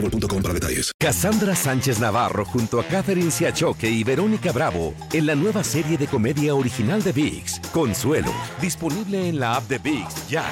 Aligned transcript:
boostmobile.com 0.00 0.42
para 0.42 0.54
detalles. 0.54 0.92
Cassandra 0.98 1.54
Sánchez 1.54 1.98
Navarro 1.98 2.44
junto 2.44 2.80
a 2.80 2.84
Catherine 2.84 3.30
Siachoque 3.30 3.88
y 3.88 4.04
Verónica 4.04 4.52
Bravo 4.52 4.94
en 5.12 5.26
la 5.26 5.34
nueva 5.34 5.64
serie 5.64 5.96
de 5.98 6.06
comedia 6.06 6.54
original 6.54 7.02
de 7.02 7.12
VIX, 7.12 7.60
Consuelo, 7.72 8.32
disponible 8.60 9.28
en 9.28 9.40
la 9.40 9.56
app 9.56 9.68
de 9.68 9.78
VIX 9.78 10.28
ya. 10.28 10.44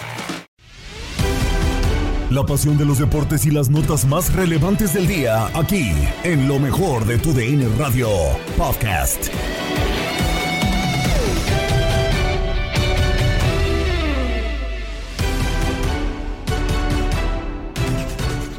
La 2.31 2.45
pasión 2.45 2.77
de 2.79 2.85
los 2.85 2.99
deportes 2.99 3.47
y 3.47 3.51
las 3.51 3.69
notas 3.71 4.07
más 4.07 4.33
relevantes 4.33 4.95
del 4.95 5.07
día, 5.07 5.47
aquí, 5.55 5.93
en 6.25 6.49
lo 6.49 6.59
mejor 6.59 7.05
de 7.05 7.19
tu 7.19 7.33
DN 7.33 7.69
Radio 7.79 8.09
Podcast. 8.57 9.29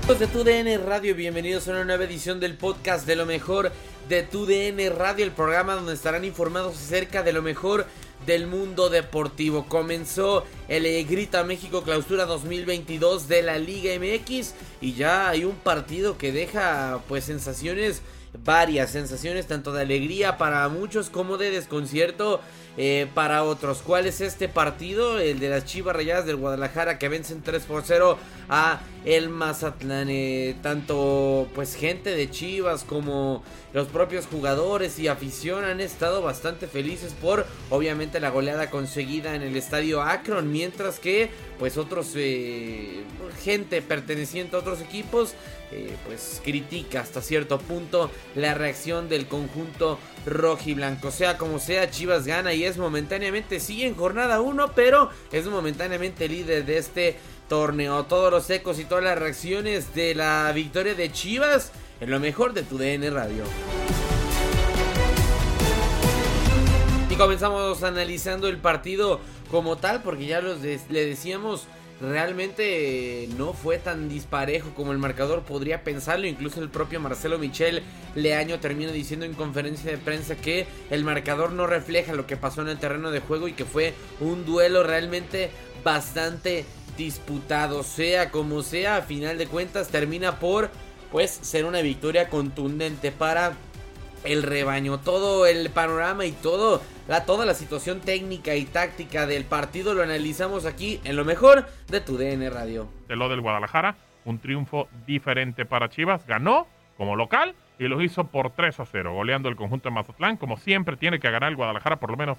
Amigos 0.08 0.20
de 0.20 0.28
TUDN 0.28 0.86
Radio, 0.86 1.16
bienvenidos 1.16 1.68
a 1.68 1.72
una 1.72 1.84
nueva 1.84 2.04
edición 2.04 2.40
del 2.40 2.54
podcast 2.54 3.08
de 3.08 3.16
lo 3.16 3.26
mejor 3.26 3.72
de 4.08 4.22
TUDN 4.22 4.96
Radio, 4.96 5.26
el 5.26 5.32
programa 5.32 5.74
donde 5.74 5.96
estarán 5.96 6.24
informados 6.24 6.76
acerca 6.76 7.24
de 7.24 7.34
lo 7.34 7.42
mejor 7.42 7.88
del 8.28 8.46
mundo 8.46 8.90
deportivo. 8.90 9.66
Comenzó 9.68 10.46
el 10.68 10.86
eh, 10.86 11.04
Grita 11.06 11.44
México 11.44 11.82
Clausura 11.82 12.26
2022 12.26 13.28
de 13.28 13.42
la 13.42 13.58
Liga 13.58 13.94
MX 14.00 14.54
y 14.80 14.94
ya 14.94 15.28
hay 15.28 15.44
un 15.44 15.56
partido 15.56 16.20
que 16.20 16.32
deja 16.32 17.00
pues 17.08 17.24
sensaciones 17.24 18.04
varias 18.44 18.92
sensaciones 18.92 19.48
tanto 19.48 19.74
de 19.74 19.82
alegría 19.82 20.38
para 20.38 20.68
muchos 20.70 21.10
como 21.10 21.38
de 21.38 21.50
desconcierto 21.50 22.42
eh, 22.78 23.08
para 23.14 23.44
otros. 23.44 23.82
¿Cuál 23.86 24.06
es 24.06 24.20
este 24.20 24.50
partido? 24.50 25.20
El 25.20 25.40
de 25.40 25.50
las 25.50 25.64
Chivas 25.64 25.96
Rayadas 25.96 26.26
del 26.26 26.36
Guadalajara 26.36 27.00
que 27.00 27.08
vencen 27.08 27.42
3 27.42 27.64
por 27.64 27.84
0 27.86 28.18
a 28.50 28.82
el 29.06 29.30
Mazatlán. 29.30 30.10
Eh, 30.10 30.58
tanto 30.62 31.48
pues 31.56 31.76
gente 31.76 32.14
de 32.14 32.30
Chivas 32.30 32.84
como 32.84 33.44
los 33.74 33.88
propios 33.88 34.26
jugadores 34.26 35.00
y 35.00 35.08
afición 35.08 35.64
han 35.64 35.80
estado 35.80 36.22
bastante 36.22 36.68
felices 36.68 37.14
por 37.14 37.46
obviamente 37.70 38.20
la 38.20 38.30
goleada 38.30 38.70
conseguida 38.70 39.36
en 39.36 39.42
el 39.42 39.56
estadio 39.56 40.02
Akron. 40.02 40.52
Mientras 40.52 41.00
que 41.00 41.30
pues 41.58 41.78
otros 41.78 42.12
eh, 42.16 43.04
gente 43.42 43.82
perteneciente 43.82 44.58
a 44.58 44.60
otros 44.60 44.82
equipos 44.82 45.34
pues 46.06 46.42
critica 46.44 47.02
hasta 47.02 47.22
cierto 47.22 47.58
punto 47.60 48.10
la 48.36 48.54
reacción 48.54 49.10
del 49.10 49.28
conjunto 49.28 50.00
rojiblanco. 50.26 51.12
Sea 51.12 51.38
como 51.38 51.60
sea, 51.60 51.90
Chivas 51.90 52.26
gana 52.26 52.54
y 52.54 52.65
es 52.66 52.78
momentáneamente, 52.78 53.60
sí, 53.60 53.84
en 53.84 53.96
jornada 53.96 54.42
1, 54.42 54.72
pero 54.76 55.10
es 55.32 55.46
momentáneamente 55.46 56.28
líder 56.28 56.66
de 56.66 56.78
este 56.78 57.18
torneo. 57.48 58.06
Todos 58.06 58.32
los 58.32 58.50
ecos 58.50 58.80
y 58.80 58.86
todas 58.86 59.04
las 59.04 59.18
reacciones 59.18 59.94
de 59.94 60.16
la 60.16 60.52
victoria 60.54 60.96
de 60.96 61.12
Chivas 61.12 61.72
en 62.00 62.10
lo 62.10 62.20
mejor 62.20 62.54
de 62.54 62.64
tu 62.64 62.78
DN 62.78 63.10
Radio. 63.10 63.44
Y 67.10 67.16
comenzamos 67.16 67.84
analizando 67.84 68.48
el 68.48 68.58
partido 68.58 69.22
como 69.50 69.78
tal, 69.78 70.02
porque 70.02 70.26
ya 70.26 70.42
los 70.42 70.62
le 70.62 71.06
decíamos 71.06 71.68
realmente 72.02 73.30
no 73.38 73.54
fue 73.54 73.78
tan 73.78 74.10
disparejo 74.10 74.74
como 74.76 74.92
el 74.92 74.98
marcador 74.98 75.44
podría 75.44 75.84
pensarlo. 75.84 76.28
Incluso 76.28 76.62
el 76.62 76.70
propio 76.70 77.00
Marcelo 77.00 77.40
Michel 77.40 77.84
Leaño 78.16 78.60
termina 78.60 78.92
diciendo 78.92 79.26
en 79.26 79.34
conferencia 79.34 79.92
de 79.92 79.98
prensa 79.98 80.36
que 80.36 80.68
el 80.90 81.04
marcador 81.04 81.52
no 81.52 81.68
refleja 81.68 82.14
lo 82.14 82.28
que 82.28 82.38
pasó 82.38 82.62
en 82.62 82.70
el 82.70 82.80
terreno 82.80 83.12
de 83.12 83.20
juego 83.20 83.48
y 83.48 83.54
que 83.54 83.66
fue 83.66 83.94
un 84.20 84.46
duelo 84.46 84.84
realmente 84.84 85.50
bastante 85.84 86.66
disputado. 86.98 87.84
Sea 87.84 88.32
como 88.32 88.62
sea, 88.62 88.98
a 88.98 89.02
final 89.02 89.38
de 89.38 89.48
cuentas 89.48 89.90
termina 89.90 90.40
por 90.40 90.70
pues 91.12 91.32
ser 91.32 91.66
una 91.66 91.82
victoria 91.82 92.30
contundente 92.30 93.12
para 93.12 93.54
el 94.24 94.44
rebaño, 94.44 95.00
todo 95.00 95.46
el 95.46 95.70
panorama 95.70 96.26
y 96.26 96.32
todo 96.32 96.82
la, 97.08 97.26
toda 97.26 97.46
la 97.46 97.54
situación 97.54 98.02
técnica 98.02 98.56
y 98.56 98.66
táctica 98.66 99.28
del 99.28 99.46
partido 99.46 99.94
lo 99.94 100.04
analizamos 100.04 100.66
aquí 100.66 101.00
en 101.04 101.16
lo 101.16 101.26
mejor 101.26 101.66
de 101.90 102.02
tu 102.02 102.18
DN 102.18 102.50
Radio. 102.50 102.88
De 103.08 103.16
lo 103.16 103.30
del 103.30 103.42
Guadalajara, 103.42 103.96
un 104.26 104.40
triunfo 104.40 104.88
diferente 105.06 105.66
para 105.66 105.90
Chivas, 105.90 106.26
ganó 106.26 106.68
como 106.98 107.16
local 107.16 107.56
y 107.78 107.88
lo 107.88 108.02
hizo 108.02 108.26
por 108.28 108.52
3 108.52 108.80
a 108.80 108.86
0, 108.86 109.14
goleando 109.14 109.50
el 109.50 109.56
conjunto 109.56 109.90
de 109.90 109.96
Mazatlán, 109.96 110.38
como 110.38 110.58
siempre 110.58 110.98
tiene 110.98 111.20
que 111.20 111.30
ganar 111.30 111.50
el 111.50 111.56
Guadalajara 111.56 111.98
por 111.98 112.10
lo 112.10 112.18
menos 112.18 112.38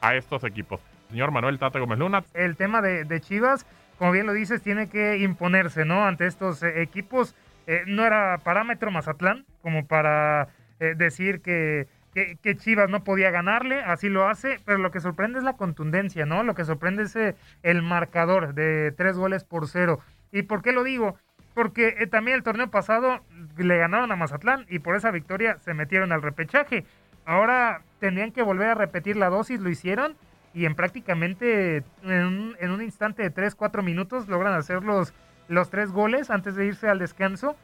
a 0.00 0.14
estos 0.14 0.44
equipos. 0.44 0.80
Señor 1.10 1.30
Manuel 1.30 1.58
Tata 1.58 1.78
Gómez 1.78 1.98
Luna. 1.98 2.24
El 2.34 2.56
tema 2.56 2.82
de, 2.82 3.20
Chivas, 3.20 3.66
como 3.98 4.12
bien 4.12 4.26
lo 4.26 4.32
dices, 4.32 4.62
tiene 4.62 4.88
que 4.88 5.18
imponerse, 5.18 5.84
¿no? 5.84 6.04
Ante 6.04 6.26
estos 6.26 6.62
eh, 6.62 6.82
equipos. 6.82 7.34
Eh, 7.66 7.82
no 7.86 8.04
era 8.04 8.38
parámetro 8.38 8.90
Mazatlán 8.90 9.44
como 9.62 9.86
para 9.86 10.48
eh, 10.80 10.94
decir 10.96 11.42
que, 11.42 11.86
que, 12.14 12.56
Chivas 12.56 12.88
no 12.88 13.04
podía 13.04 13.30
ganarle, 13.30 13.82
así 13.82 14.08
lo 14.08 14.28
hace, 14.28 14.60
pero 14.64 14.78
lo 14.78 14.90
que 14.90 15.00
sorprende 15.00 15.38
es 15.38 15.44
la 15.44 15.56
contundencia, 15.56 16.26
¿no? 16.26 16.42
Lo 16.42 16.54
que 16.54 16.64
sorprende 16.64 17.04
es 17.04 17.16
eh, 17.16 17.36
el 17.62 17.82
marcador 17.82 18.54
de 18.54 18.92
tres 18.96 19.16
goles 19.16 19.44
por 19.44 19.68
cero. 19.68 20.00
¿Y 20.32 20.42
por 20.42 20.62
qué 20.62 20.72
lo 20.72 20.84
digo? 20.84 21.16
Porque 21.54 21.96
eh, 21.98 22.06
también 22.06 22.36
el 22.36 22.42
torneo 22.42 22.70
pasado 22.70 23.20
le 23.56 23.78
ganaron 23.78 24.10
a 24.12 24.16
Mazatlán 24.16 24.66
y 24.68 24.78
por 24.78 24.96
esa 24.96 25.10
victoria 25.10 25.58
se 25.58 25.74
metieron 25.74 26.12
al 26.12 26.22
repechaje. 26.22 26.84
Ahora 27.24 27.82
tendrían 28.00 28.32
que 28.32 28.42
volver 28.42 28.68
a 28.68 28.74
repetir 28.74 29.16
la 29.16 29.28
dosis, 29.28 29.60
lo 29.60 29.68
hicieron 29.68 30.16
y 30.54 30.64
en 30.64 30.74
prácticamente 30.74 31.82
en 32.02 32.24
un, 32.24 32.56
en 32.58 32.70
un 32.70 32.82
instante 32.82 33.22
de 33.22 33.34
3-4 33.34 33.82
minutos 33.82 34.28
logran 34.28 34.54
hacer 34.54 34.82
los, 34.82 35.12
los 35.48 35.70
tres 35.70 35.92
goles 35.92 36.30
antes 36.30 36.56
de 36.56 36.66
irse 36.66 36.88
al 36.88 36.98
descanso 36.98 37.56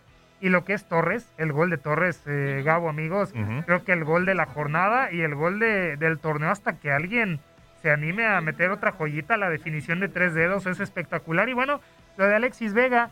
y 0.45 0.51
lo 0.51 0.67
que 0.67 0.75
es 0.75 0.85
Torres, 0.85 1.27
el 1.39 1.55
gol 1.55 1.71
de 1.71 1.79
Torres, 1.79 2.21
eh, 2.27 2.61
Gabo, 2.63 2.91
amigos, 2.91 3.33
creo 3.65 3.83
que 3.83 3.93
el 3.93 4.05
gol 4.05 4.27
de 4.27 4.35
la 4.35 4.45
jornada 4.45 5.11
y 5.11 5.23
el 5.23 5.35
gol 5.35 5.59
de, 5.59 5.97
del 5.97 6.19
torneo 6.19 6.51
hasta 6.51 6.79
que 6.79 6.93
alguien 6.93 7.41
se 7.81 7.91
anime 7.91 8.27
a 8.27 8.43
meter 8.43 8.71
otra 8.71 8.93
joyita, 8.93 9.39
la 9.39 9.49
definición 9.49 10.01
de 10.01 10.09
tres 10.09 10.35
dedos 10.35 10.67
es 10.67 10.81
espectacular. 10.81 11.49
Y 11.49 11.55
bueno, 11.55 11.81
lo 12.19 12.27
de 12.27 12.35
Alexis 12.35 12.75
Vega, 12.75 13.09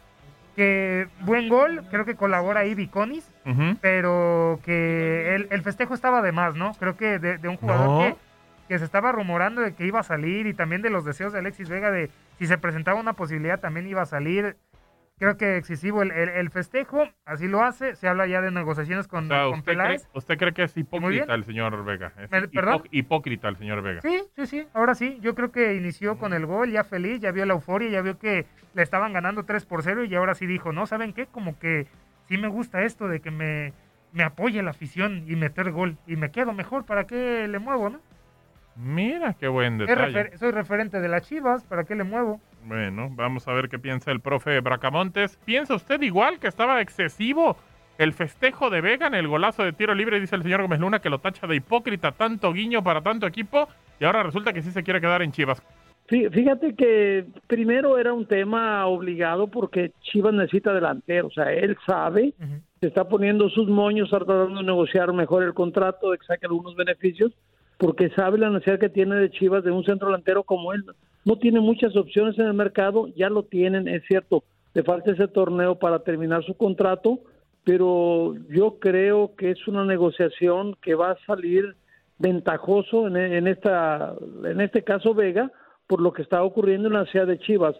que 0.56 1.08
buen 1.20 1.48
gol, 1.48 1.82
creo 1.90 2.04
que 2.04 2.16
colabora 2.16 2.60
ahí 2.60 2.74
Viconis, 2.74 3.26
pero 3.80 4.60
que 4.62 5.34
el, 5.34 5.62
festejo 5.62 5.94
estaba 5.94 6.20
de 6.20 6.32
más, 6.32 6.54
¿no? 6.54 6.74
Creo 6.74 6.98
que 6.98 7.18
de, 7.18 7.48
un 7.48 7.56
jugador 7.56 8.12
que, 8.12 8.16
que 8.68 8.78
se 8.78 8.84
estaba 8.84 9.10
rumorando 9.10 9.62
de 9.62 9.72
que 9.72 9.86
iba 9.86 10.00
a 10.00 10.02
salir 10.04 10.46
y 10.46 10.52
también 10.52 10.82
de 10.82 10.90
los 10.90 11.06
deseos 11.06 11.32
de 11.32 11.38
Alexis 11.38 11.70
Vega 11.70 11.90
de 11.90 12.10
si 12.38 12.46
se 12.46 12.58
presentaba 12.58 13.00
una 13.00 13.14
posibilidad 13.14 13.58
también 13.58 13.86
iba 13.86 14.02
a 14.02 14.06
salir 14.06 14.58
creo 15.22 15.36
que 15.36 15.56
excesivo 15.56 16.02
el, 16.02 16.50
festejo, 16.50 17.04
así 17.24 17.46
lo 17.46 17.62
hace, 17.62 17.94
se 17.94 18.08
habla 18.08 18.26
ya 18.26 18.40
de 18.40 18.50
negociaciones 18.50 19.06
con, 19.06 19.30
usted 19.30 19.62
Peláez. 19.62 20.02
Cree, 20.02 20.18
¿Usted 20.18 20.36
cree 20.36 20.52
que 20.52 20.64
es 20.64 20.76
hipócrita 20.76 21.32
el 21.32 21.44
señor 21.44 21.84
Vega? 21.84 22.12
¿Perdón? 22.28 22.82
hipócrita 22.90 23.48
el 23.48 23.56
señor 23.56 23.82
Vega. 23.82 24.00
Sí, 24.00 24.20
sí, 24.34 24.46
sí, 24.48 24.66
ahora 24.74 24.96
sí, 24.96 25.18
yo 25.20 25.36
creo 25.36 25.52
que 25.52 25.76
inició 25.76 26.18
con 26.18 26.32
el 26.32 26.44
gol, 26.44 26.72
ya 26.72 26.82
feliz, 26.82 27.20
ya 27.20 27.30
vio 27.30 27.46
la 27.46 27.54
euforia, 27.54 27.88
ya 27.88 28.02
vio 28.02 28.18
que 28.18 28.46
le 28.74 28.82
estaban 28.82 29.12
ganando 29.12 29.44
3 29.44 29.64
por 29.64 29.84
0 29.84 30.06
y 30.06 30.14
ahora 30.16 30.34
sí 30.34 30.46
dijo, 30.46 30.72
no, 30.72 30.86
¿saben 30.86 31.12
qué? 31.12 31.26
Como 31.26 31.56
que 31.56 31.86
sí 32.26 32.36
me 32.36 32.48
gusta 32.48 32.82
esto 32.82 33.06
de 33.06 33.20
que 33.20 33.30
me, 33.30 33.72
me 34.10 34.24
apoye 34.24 34.60
la 34.60 34.70
afición 34.70 35.22
y 35.28 35.36
meter 35.36 35.70
gol 35.70 35.98
y 36.08 36.16
me 36.16 36.32
quedo 36.32 36.52
mejor, 36.52 36.84
¿para 36.84 37.06
qué 37.06 37.46
le 37.46 37.60
muevo, 37.60 37.90
no? 37.90 38.00
Mira, 38.74 39.34
qué 39.34 39.46
buen 39.46 39.78
detalle. 39.78 40.36
soy 40.36 40.50
referente 40.50 41.00
de 41.00 41.06
las 41.06 41.28
Chivas, 41.28 41.62
¿para 41.62 41.84
qué 41.84 41.94
le 41.94 42.02
muevo? 42.02 42.40
Bueno, 42.64 43.08
vamos 43.10 43.48
a 43.48 43.52
ver 43.52 43.68
qué 43.68 43.78
piensa 43.78 44.12
el 44.12 44.20
profe 44.20 44.60
Bracamontes. 44.60 45.36
¿Piensa 45.44 45.74
usted 45.74 46.00
igual 46.02 46.38
que 46.38 46.46
estaba 46.46 46.80
excesivo 46.80 47.56
el 47.98 48.12
festejo 48.12 48.70
de 48.70 48.80
Vega 48.80 49.08
en 49.08 49.14
el 49.14 49.26
golazo 49.26 49.64
de 49.64 49.72
tiro 49.72 49.94
libre? 49.94 50.20
Dice 50.20 50.36
el 50.36 50.42
señor 50.42 50.62
Gómez 50.62 50.78
Luna 50.78 51.00
que 51.00 51.10
lo 51.10 51.18
tacha 51.18 51.46
de 51.46 51.56
hipócrita, 51.56 52.12
tanto 52.12 52.52
guiño 52.52 52.82
para 52.82 53.02
tanto 53.02 53.26
equipo, 53.26 53.68
y 53.98 54.04
ahora 54.04 54.22
resulta 54.22 54.52
que 54.52 54.62
sí 54.62 54.70
se 54.70 54.82
quiere 54.82 55.00
quedar 55.00 55.22
en 55.22 55.32
Chivas. 55.32 55.62
Fíjate 56.08 56.74
que 56.74 57.24
primero 57.46 57.96
era 57.96 58.12
un 58.12 58.26
tema 58.26 58.86
obligado 58.86 59.46
porque 59.46 59.92
Chivas 60.02 60.34
necesita 60.34 60.74
delantero, 60.74 61.28
o 61.28 61.30
sea, 61.30 61.52
él 61.52 61.76
sabe, 61.86 62.34
se 62.80 62.86
está 62.86 63.08
poniendo 63.08 63.48
sus 63.48 63.68
moños, 63.68 64.10
tratando 64.10 64.58
de 64.58 64.64
negociar 64.64 65.12
mejor 65.12 65.42
el 65.42 65.54
contrato, 65.54 66.10
de 66.10 66.18
que 66.18 66.26
saque 66.26 66.46
algunos 66.46 66.76
beneficios, 66.76 67.32
porque 67.78 68.10
sabe 68.10 68.38
la 68.38 68.50
necesidad 68.50 68.78
que 68.78 68.88
tiene 68.88 69.16
de 69.16 69.30
Chivas 69.30 69.64
de 69.64 69.70
un 69.70 69.84
centro 69.84 70.08
delantero 70.08 70.42
como 70.42 70.72
él. 70.72 70.84
No 71.24 71.36
tiene 71.36 71.60
muchas 71.60 71.96
opciones 71.96 72.38
en 72.38 72.46
el 72.46 72.54
mercado, 72.54 73.08
ya 73.08 73.28
lo 73.28 73.44
tienen, 73.44 73.88
es 73.88 74.02
cierto, 74.08 74.42
le 74.74 74.82
falta 74.82 75.12
ese 75.12 75.28
torneo 75.28 75.78
para 75.78 76.00
terminar 76.00 76.44
su 76.44 76.54
contrato, 76.54 77.20
pero 77.64 78.34
yo 78.48 78.78
creo 78.78 79.34
que 79.36 79.50
es 79.50 79.68
una 79.68 79.84
negociación 79.84 80.76
que 80.82 80.94
va 80.94 81.12
a 81.12 81.18
salir 81.26 81.76
ventajoso 82.18 83.06
en, 83.06 83.16
en 83.16 83.46
esta 83.46 84.14
en 84.44 84.60
este 84.60 84.82
caso 84.82 85.14
Vega 85.14 85.50
por 85.86 86.00
lo 86.00 86.12
que 86.12 86.22
está 86.22 86.42
ocurriendo 86.42 86.88
en 86.88 86.94
la 86.94 87.06
ciudad 87.06 87.26
de 87.26 87.38
Chivas. 87.38 87.76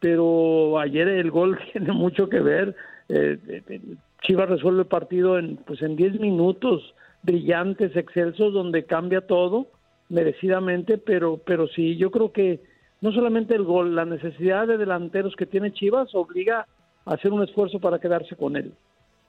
Pero 0.00 0.78
ayer 0.78 1.06
el 1.08 1.30
gol 1.30 1.58
tiene 1.72 1.92
mucho 1.92 2.28
que 2.28 2.40
ver. 2.40 2.74
Eh, 3.08 3.38
eh, 3.48 3.80
Chivas 4.22 4.48
resuelve 4.48 4.80
el 4.80 4.86
partido 4.86 5.38
en 5.38 5.56
pues 5.56 5.82
en 5.82 5.96
10 5.96 6.20
minutos 6.20 6.94
brillantes, 7.22 7.94
excelsos, 7.96 8.52
donde 8.54 8.84
cambia 8.84 9.26
todo 9.26 9.68
merecidamente, 10.08 10.98
pero 10.98 11.38
pero 11.44 11.68
sí, 11.68 11.96
yo 11.96 12.10
creo 12.10 12.32
que 12.32 12.60
no 13.00 13.12
solamente 13.12 13.54
el 13.54 13.64
gol, 13.64 13.94
la 13.94 14.04
necesidad 14.04 14.66
de 14.66 14.76
delanteros 14.76 15.34
que 15.36 15.46
tiene 15.46 15.72
Chivas 15.72 16.14
obliga 16.14 16.66
a 17.04 17.14
hacer 17.14 17.32
un 17.32 17.42
esfuerzo 17.42 17.80
para 17.80 17.98
quedarse 17.98 18.36
con 18.36 18.56
él. 18.56 18.74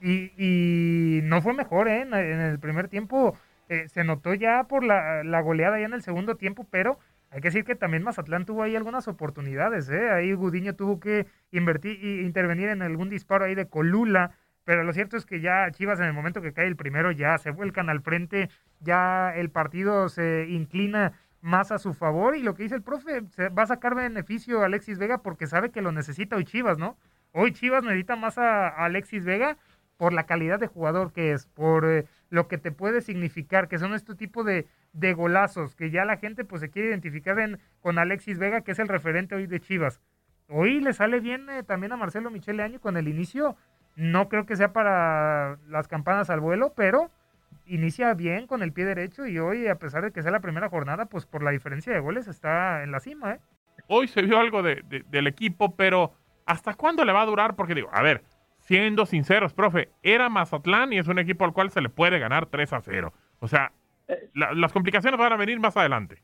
Y, 0.01 0.31
y 0.37 1.21
no 1.23 1.41
fue 1.41 1.53
mejor, 1.53 1.87
¿eh? 1.87 2.01
En, 2.01 2.13
el 2.13 2.59
primer 2.59 2.87
tiempo 2.87 3.37
eh, 3.69 3.87
se 3.87 4.03
notó 4.03 4.33
ya 4.33 4.65
por 4.67 4.83
la, 4.83 5.23
la 5.23 5.41
goleada 5.41 5.79
ya 5.79 5.85
en 5.85 5.93
el 5.93 6.01
segundo 6.01 6.35
tiempo, 6.35 6.65
pero 6.69 6.97
hay 7.29 7.39
que 7.39 7.47
decir 7.47 7.63
que 7.63 7.75
también 7.75 8.03
Mazatlán 8.03 8.45
tuvo 8.45 8.63
ahí 8.63 8.75
algunas 8.75 9.07
oportunidades, 9.07 9.89
¿eh? 9.89 10.09
Ahí 10.09 10.33
Gudiño 10.33 10.75
tuvo 10.75 10.99
que 10.99 11.27
invertir 11.51 11.97
e 12.03 12.23
intervenir 12.23 12.69
en 12.69 12.81
algún 12.81 13.09
disparo 13.09 13.45
ahí 13.45 13.55
de 13.55 13.67
Colula, 13.67 14.31
pero 14.65 14.83
lo 14.83 14.91
cierto 14.91 15.15
es 15.15 15.25
que 15.25 15.39
ya 15.39 15.71
Chivas 15.71 15.99
en 15.99 16.07
el 16.07 16.13
momento 16.13 16.41
que 16.41 16.51
cae 16.51 16.67
el 16.67 16.75
primero 16.75 17.11
ya 17.11 17.37
se 17.37 17.51
vuelcan 17.51 17.89
al 17.89 18.01
frente, 18.01 18.49
ya 18.81 19.33
el 19.35 19.49
partido 19.49 20.09
se 20.09 20.47
inclina 20.49 21.13
más 21.41 21.71
a 21.71 21.79
su 21.79 21.93
favor 21.93 22.35
y 22.35 22.43
lo 22.43 22.55
que 22.55 22.63
dice 22.63 22.75
el 22.75 22.83
profe, 22.83 23.23
se 23.29 23.49
va 23.49 23.63
a 23.63 23.67
sacar 23.67 23.95
beneficio 23.95 24.61
a 24.61 24.65
Alexis 24.65 24.97
Vega 24.97 25.19
porque 25.19 25.47
sabe 25.47 25.71
que 25.71 25.81
lo 25.81 25.91
necesita 25.91 26.35
hoy 26.35 26.45
Chivas, 26.45 26.77
¿no? 26.77 26.97
Hoy 27.33 27.53
Chivas 27.53 27.83
necesita 27.83 28.15
más 28.15 28.37
a, 28.37 28.67
Alexis 28.67 29.25
Vega 29.25 29.57
por 29.97 30.13
la 30.13 30.25
calidad 30.25 30.59
de 30.59 30.67
jugador 30.67 31.13
que 31.13 31.31
es, 31.31 31.45
por 31.47 31.85
eh, 31.85 32.05
lo 32.29 32.47
que 32.47 32.57
te 32.57 32.71
puede 32.71 33.01
significar, 33.01 33.67
que 33.67 33.77
son 33.77 33.93
este 33.93 34.15
tipo 34.15 34.43
de, 34.43 34.67
de 34.93 35.13
golazos, 35.13 35.75
que 35.75 35.91
ya 35.91 36.05
la 36.05 36.17
gente 36.17 36.43
pues 36.43 36.61
se 36.61 36.69
quiere 36.69 36.89
identificar 36.89 37.37
con 37.81 37.97
Alexis 37.97 38.39
Vega, 38.39 38.61
que 38.61 38.71
es 38.71 38.79
el 38.79 38.87
referente 38.87 39.35
hoy 39.35 39.47
de 39.47 39.59
Chivas. 39.59 40.01
Hoy 40.47 40.81
le 40.81 40.93
sale 40.93 41.19
bien 41.19 41.49
eh, 41.49 41.63
también 41.63 41.93
a 41.93 41.97
Marcelo 41.97 42.29
Michele 42.29 42.63
Año 42.63 42.81
con 42.81 42.97
el 42.97 43.07
inicio. 43.07 43.55
No 43.95 44.27
creo 44.27 44.45
que 44.45 44.55
sea 44.55 44.73
para 44.73 45.57
las 45.69 45.87
campanas 45.87 46.29
al 46.29 46.39
vuelo, 46.39 46.73
pero 46.75 47.09
inicia 47.71 48.13
bien 48.13 48.47
con 48.47 48.61
el 48.61 48.73
pie 48.73 48.85
derecho 48.85 49.25
y 49.25 49.39
hoy, 49.39 49.67
a 49.67 49.79
pesar 49.79 50.03
de 50.03 50.11
que 50.11 50.21
sea 50.21 50.31
la 50.31 50.41
primera 50.41 50.69
jornada, 50.69 51.05
pues 51.05 51.25
por 51.25 51.41
la 51.41 51.51
diferencia 51.51 51.93
de 51.93 51.99
goles 51.99 52.27
está 52.27 52.83
en 52.83 52.91
la 52.91 52.99
cima. 52.99 53.33
¿eh? 53.33 53.39
Hoy 53.87 54.07
se 54.07 54.21
vio 54.21 54.39
algo 54.39 54.61
de, 54.61 54.83
del 55.07 55.27
equipo, 55.27 55.75
pero 55.75 56.13
¿hasta 56.45 56.73
cuándo 56.73 57.05
le 57.05 57.13
va 57.13 57.21
a 57.21 57.25
durar? 57.25 57.55
Porque 57.55 57.73
digo, 57.73 57.89
a 57.93 58.01
ver, 58.01 58.23
siendo 58.59 59.05
sinceros, 59.05 59.53
profe, 59.53 59.89
era 60.03 60.27
Mazatlán 60.29 60.91
y 60.91 60.97
es 60.97 61.07
un 61.07 61.19
equipo 61.19 61.45
al 61.45 61.53
cual 61.53 61.71
se 61.71 61.81
le 61.81 61.89
puede 61.89 62.19
ganar 62.19 62.47
3 62.47 62.73
a 62.73 62.81
0. 62.81 63.13
O 63.39 63.47
sea, 63.47 63.71
las 64.33 64.73
complicaciones 64.73 65.17
van 65.17 65.33
a 65.33 65.37
venir 65.37 65.59
más 65.59 65.77
adelante. 65.77 66.21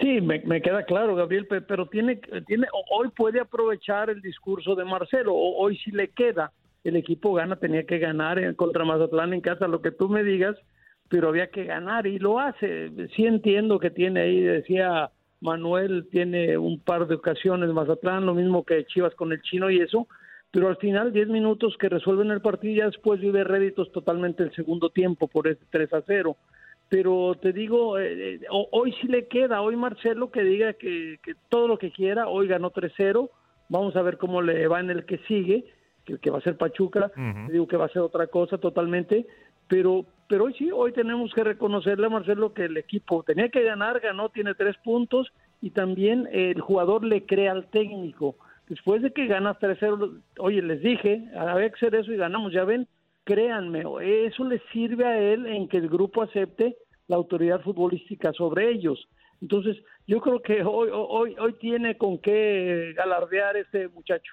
Sí, 0.00 0.20
me, 0.20 0.60
queda 0.60 0.84
claro, 0.84 1.14
Gabriel, 1.14 1.46
pero 1.46 1.86
tiene, 1.86 2.16
tiene, 2.46 2.66
hoy 2.90 3.08
puede 3.08 3.40
aprovechar 3.40 4.10
el 4.10 4.20
discurso 4.20 4.74
de 4.74 4.84
Marcelo, 4.84 5.32
hoy 5.32 5.78
si 5.78 5.90
le 5.90 6.08
queda, 6.08 6.52
el 6.88 6.96
equipo 6.96 7.34
gana, 7.34 7.56
tenía 7.56 7.84
que 7.84 7.98
ganar 7.98 8.54
contra 8.56 8.84
Mazatlán 8.84 9.32
en 9.32 9.40
casa, 9.40 9.68
lo 9.68 9.82
que 9.82 9.90
tú 9.90 10.08
me 10.08 10.22
digas, 10.22 10.56
pero 11.08 11.28
había 11.28 11.48
que 11.48 11.64
ganar 11.64 12.06
y 12.06 12.18
lo 12.18 12.38
hace. 12.38 12.90
Sí 13.14 13.26
entiendo 13.26 13.78
que 13.78 13.90
tiene 13.90 14.20
ahí, 14.20 14.40
decía 14.40 15.10
Manuel, 15.40 16.08
tiene 16.10 16.58
un 16.58 16.80
par 16.80 17.06
de 17.06 17.16
ocasiones 17.16 17.70
Mazatlán, 17.70 18.26
lo 18.26 18.34
mismo 18.34 18.64
que 18.64 18.86
Chivas 18.86 19.14
con 19.14 19.32
el 19.32 19.42
chino 19.42 19.70
y 19.70 19.80
eso, 19.80 20.08
pero 20.50 20.68
al 20.68 20.76
final 20.76 21.12
10 21.12 21.28
minutos 21.28 21.76
que 21.78 21.88
resuelven 21.88 22.30
el 22.30 22.40
partido 22.40 22.72
y 22.72 22.76
ya 22.78 22.86
después 22.86 23.20
vive 23.20 23.44
réditos 23.44 23.92
totalmente 23.92 24.42
el 24.42 24.54
segundo 24.54 24.90
tiempo 24.90 25.28
por 25.28 25.48
este 25.48 25.66
3 25.70 25.92
a 25.92 26.02
0 26.06 26.36
pero 26.88 27.36
te 27.40 27.52
digo, 27.52 27.98
eh, 27.98 28.34
eh, 28.34 28.40
hoy 28.50 28.94
sí 29.00 29.08
le 29.08 29.26
queda, 29.26 29.60
hoy 29.60 29.76
Marcelo 29.76 30.30
que 30.30 30.42
diga 30.42 30.72
que, 30.74 31.18
todo 31.48 31.66
lo 31.66 31.78
que 31.78 31.90
quiera, 31.90 32.28
hoy 32.28 32.46
ganó 32.46 32.70
3-0, 32.70 33.28
vamos 33.68 33.96
a 33.96 34.02
ver 34.02 34.18
cómo 34.18 34.40
le 34.40 34.68
va 34.68 34.80
en 34.80 34.90
el 34.90 35.04
que 35.04 35.18
sigue, 35.26 35.64
que, 36.06 36.18
que 36.18 36.30
va 36.30 36.38
a 36.38 36.42
ser 36.42 36.56
Pachuca, 36.56 37.10
digo 37.50 37.66
que 37.66 37.76
va 37.76 37.86
a 37.86 37.90
ser 37.90 38.00
otra 38.00 38.28
cosa 38.28 38.56
totalmente, 38.56 39.26
pero, 39.68 40.06
pero 40.28 40.44
hoy 40.44 40.54
sí, 40.54 40.70
hoy 40.72 40.92
tenemos 40.92 41.32
que 41.34 41.44
reconocerle 41.44 42.06
a 42.06 42.10
Marcelo 42.10 42.54
que 42.54 42.64
el 42.64 42.76
equipo 42.76 43.22
tenía 43.24 43.48
que 43.48 43.64
ganar, 43.64 44.00
ganó, 44.00 44.28
tiene 44.28 44.54
tres 44.54 44.76
puntos 44.78 45.32
y 45.60 45.70
también 45.70 46.28
el 46.32 46.60
jugador 46.60 47.04
le 47.04 47.26
cree 47.26 47.48
al 47.48 47.66
técnico. 47.68 48.36
Después 48.68 49.02
de 49.02 49.12
que 49.12 49.26
ganas 49.26 49.58
3-0, 49.58 50.20
oye, 50.38 50.62
les 50.62 50.80
dije, 50.80 51.28
había 51.36 51.68
que 51.68 51.76
hacer 51.76 51.94
eso 51.94 52.12
y 52.12 52.16
ganamos, 52.16 52.52
ya 52.52 52.64
ven, 52.64 52.86
créanme, 53.24 53.84
eso 54.26 54.44
le 54.44 54.60
sirve 54.72 55.04
a 55.04 55.18
él 55.20 55.46
en 55.46 55.68
que 55.68 55.78
el 55.78 55.88
grupo 55.88 56.22
acepte 56.22 56.76
la 57.08 57.16
autoridad 57.16 57.60
futbolística 57.60 58.32
sobre 58.32 58.70
ellos. 58.70 59.08
Entonces, 59.40 59.76
yo 60.06 60.20
creo 60.20 60.40
que 60.40 60.62
hoy, 60.62 60.88
hoy, 60.92 61.36
hoy 61.38 61.52
tiene 61.54 61.96
con 61.96 62.18
qué 62.18 62.92
galardear 62.96 63.56
este 63.56 63.88
muchacho. 63.88 64.32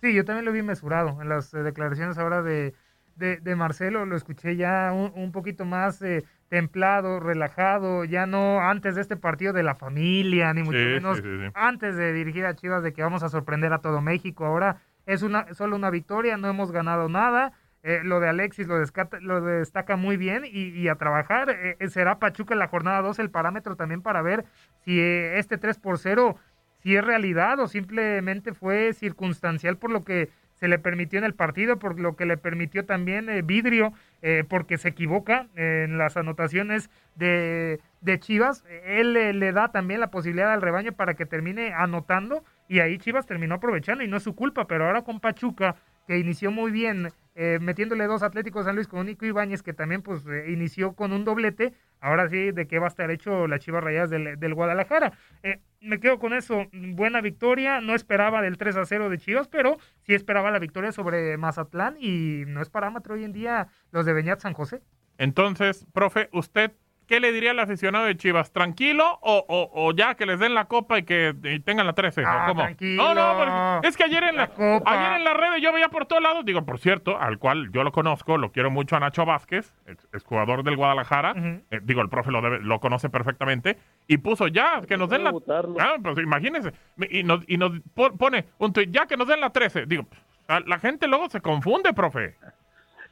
Sí, 0.00 0.14
yo 0.14 0.24
también 0.24 0.44
lo 0.44 0.52
vi 0.52 0.62
mesurado 0.62 1.20
en 1.20 1.28
las 1.28 1.52
eh, 1.54 1.62
declaraciones 1.62 2.18
ahora 2.18 2.42
de, 2.42 2.74
de, 3.16 3.56
Marcelo, 3.56 4.06
lo 4.06 4.16
escuché 4.16 4.56
ya 4.56 4.92
un, 4.92 5.30
poquito 5.30 5.66
más 5.66 6.00
eh, 6.00 6.24
templado, 6.48 7.20
relajado, 7.20 8.04
ya 8.04 8.24
no 8.24 8.60
antes 8.60 8.94
de 8.94 9.02
este 9.02 9.16
partido 9.16 9.52
de 9.52 9.62
la 9.62 9.74
familia, 9.74 10.54
ni 10.54 10.62
mucho 10.62 10.78
menos 10.78 11.22
antes 11.54 11.96
de 11.96 12.14
dirigir 12.14 12.46
a 12.46 12.54
Chivas 12.54 12.82
de 12.82 12.94
que 12.94 13.02
vamos 13.02 13.22
a 13.22 13.28
sorprender 13.28 13.74
a 13.74 13.80
todo 13.80 14.00
México. 14.00 14.46
Ahora 14.46 14.78
es 15.04 15.22
una 15.22 15.52
solo 15.52 15.76
una 15.76 15.90
victoria, 15.90 16.38
no 16.38 16.48
hemos 16.48 16.72
ganado 16.72 17.10
nada 17.10 17.52
eh, 17.82 18.02
lo 18.04 18.20
de 18.20 18.28
Alexis 18.28 18.66
lo, 18.66 18.76
lo 19.20 19.40
destaca 19.40 19.96
muy 19.96 20.16
bien 20.18 20.44
y, 20.44 20.86
a 20.88 20.96
trabajar. 20.96 21.50
Eh, 21.50 21.88
será 21.88 22.18
Pachuca 22.18 22.54
en 22.54 22.58
la 22.58 22.68
jornada 22.68 23.00
2 23.00 23.18
el 23.20 23.30
parámetro 23.30 23.74
también 23.76 24.02
para 24.02 24.20
ver 24.20 24.44
si 24.84 25.00
este 25.00 25.56
3 25.56 25.78
por 25.78 25.98
0 25.98 26.36
si 26.82 26.96
es 26.96 27.04
realidad 27.04 27.58
o 27.60 27.68
simplemente 27.68 28.54
fue 28.54 28.92
circunstancial 28.92 29.76
por 29.76 29.90
lo 29.90 30.04
que 30.04 30.28
se 30.54 30.68
le 30.68 30.78
permitió 30.78 31.18
en 31.18 31.24
el 31.24 31.34
partido, 31.34 31.78
por 31.78 31.98
lo 31.98 32.16
que 32.16 32.26
le 32.26 32.36
permitió 32.36 32.84
también 32.84 33.28
Vidrio, 33.46 33.94
porque 34.48 34.76
se 34.76 34.88
equivoca 34.88 35.46
en 35.56 35.96
las 35.96 36.18
anotaciones 36.18 36.90
de, 37.14 37.80
de 38.02 38.20
Chivas. 38.20 38.62
Él 38.84 39.14
le 39.14 39.52
da 39.52 39.68
también 39.68 40.00
la 40.00 40.10
posibilidad 40.10 40.52
al 40.52 40.60
rebaño 40.60 40.92
para 40.92 41.14
que 41.14 41.24
termine 41.24 41.72
anotando 41.72 42.44
y 42.68 42.80
ahí 42.80 42.98
Chivas 42.98 43.24
terminó 43.26 43.54
aprovechando 43.54 44.04
y 44.04 44.08
no 44.08 44.18
es 44.18 44.22
su 44.22 44.34
culpa, 44.34 44.66
pero 44.66 44.84
ahora 44.84 45.00
con 45.00 45.18
Pachuca, 45.18 45.76
que 46.06 46.18
inició 46.18 46.50
muy 46.50 46.70
bien 46.70 47.08
eh, 47.34 47.58
metiéndole 47.60 48.06
dos 48.06 48.22
Atléticos 48.22 48.64
San 48.64 48.74
Luis 48.74 48.88
con 48.88 49.06
Nico 49.06 49.24
Ibáñez, 49.24 49.62
que 49.62 49.72
también 49.72 50.02
pues 50.02 50.26
eh, 50.26 50.50
inició 50.50 50.94
con 50.94 51.12
un 51.12 51.24
doblete. 51.24 51.74
Ahora 52.00 52.28
sí, 52.28 52.50
¿de 52.50 52.66
qué 52.66 52.78
va 52.78 52.86
a 52.86 52.88
estar 52.88 53.10
hecho 53.10 53.46
la 53.46 53.58
Chivas 53.58 53.84
Rayadas 53.84 54.10
del, 54.10 54.38
del 54.38 54.54
Guadalajara? 54.54 55.12
Eh, 55.42 55.60
me 55.80 56.00
quedo 56.00 56.18
con 56.18 56.32
eso. 56.32 56.66
Buena 56.72 57.20
victoria. 57.20 57.80
No 57.80 57.94
esperaba 57.94 58.42
del 58.42 58.56
3 58.56 58.76
a 58.76 58.84
0 58.84 59.10
de 59.10 59.18
Chivas, 59.18 59.48
pero 59.48 59.78
sí 60.02 60.14
esperaba 60.14 60.50
la 60.50 60.58
victoria 60.58 60.92
sobre 60.92 61.36
Mazatlán 61.36 61.96
y 62.00 62.44
no 62.46 62.62
es 62.62 62.70
parámetro 62.70 63.14
hoy 63.14 63.24
en 63.24 63.32
día 63.32 63.68
los 63.92 64.06
de 64.06 64.12
Beñat 64.12 64.40
San 64.40 64.54
José. 64.54 64.82
Entonces, 65.18 65.86
profe, 65.92 66.28
¿usted 66.32 66.72
¿qué 67.10 67.18
le 67.18 67.32
diría 67.32 67.50
al 67.50 67.58
aficionado 67.58 68.04
de 68.04 68.16
Chivas? 68.16 68.52
¿Tranquilo 68.52 69.18
o, 69.20 69.92
ya 69.96 70.14
que 70.14 70.26
les 70.26 70.38
den 70.38 70.54
la 70.54 70.66
copa 70.66 70.96
y 70.96 71.02
que 71.02 71.34
tengan 71.64 71.84
la 71.84 71.92
13? 71.92 72.22
Ah, 72.24 72.54
No, 72.80 73.14
no, 73.14 73.80
es 73.82 73.96
que 73.96 74.04
ayer 74.04 74.22
en 74.22 74.36
la, 74.36 74.44
ayer 74.86 75.16
en 75.16 75.24
la 75.24 75.34
red 75.34 75.56
yo 75.60 75.72
veía 75.72 75.88
por 75.88 76.06
todos 76.06 76.22
lados, 76.22 76.44
digo, 76.44 76.64
por 76.64 76.78
cierto, 76.78 77.18
al 77.18 77.38
cual 77.38 77.72
yo 77.72 77.82
lo 77.82 77.90
conozco, 77.90 78.38
lo 78.38 78.52
quiero 78.52 78.70
mucho 78.70 78.94
a 78.94 79.00
Nacho 79.00 79.26
Vázquez, 79.26 79.74
es, 79.86 80.22
jugador 80.22 80.62
del 80.62 80.76
Guadalajara, 80.76 81.34
eh, 81.70 81.80
digo, 81.82 82.00
el 82.00 82.08
profe 82.08 82.30
lo, 82.30 82.40
lo 82.40 82.78
conoce 82.78 83.10
perfectamente, 83.10 83.76
y 84.06 84.18
puso 84.18 84.46
ya, 84.46 84.80
que 84.86 84.96
nos 84.96 85.10
den 85.10 85.24
la... 85.24 85.32
Ah, 85.80 85.96
pues 86.00 86.16
imagínense, 86.18 86.72
y 87.10 87.24
nos, 87.24 87.42
y 87.48 87.56
nos 87.56 87.72
pone 87.94 88.46
un 88.58 88.72
tweet, 88.72 88.86
ya 88.92 89.06
que 89.06 89.16
nos 89.16 89.26
den 89.26 89.40
la 89.40 89.50
13, 89.50 89.86
digo, 89.86 90.06
la 90.46 90.78
gente 90.78 91.08
luego 91.08 91.28
se 91.28 91.40
confunde, 91.40 91.92
profe. 91.92 92.36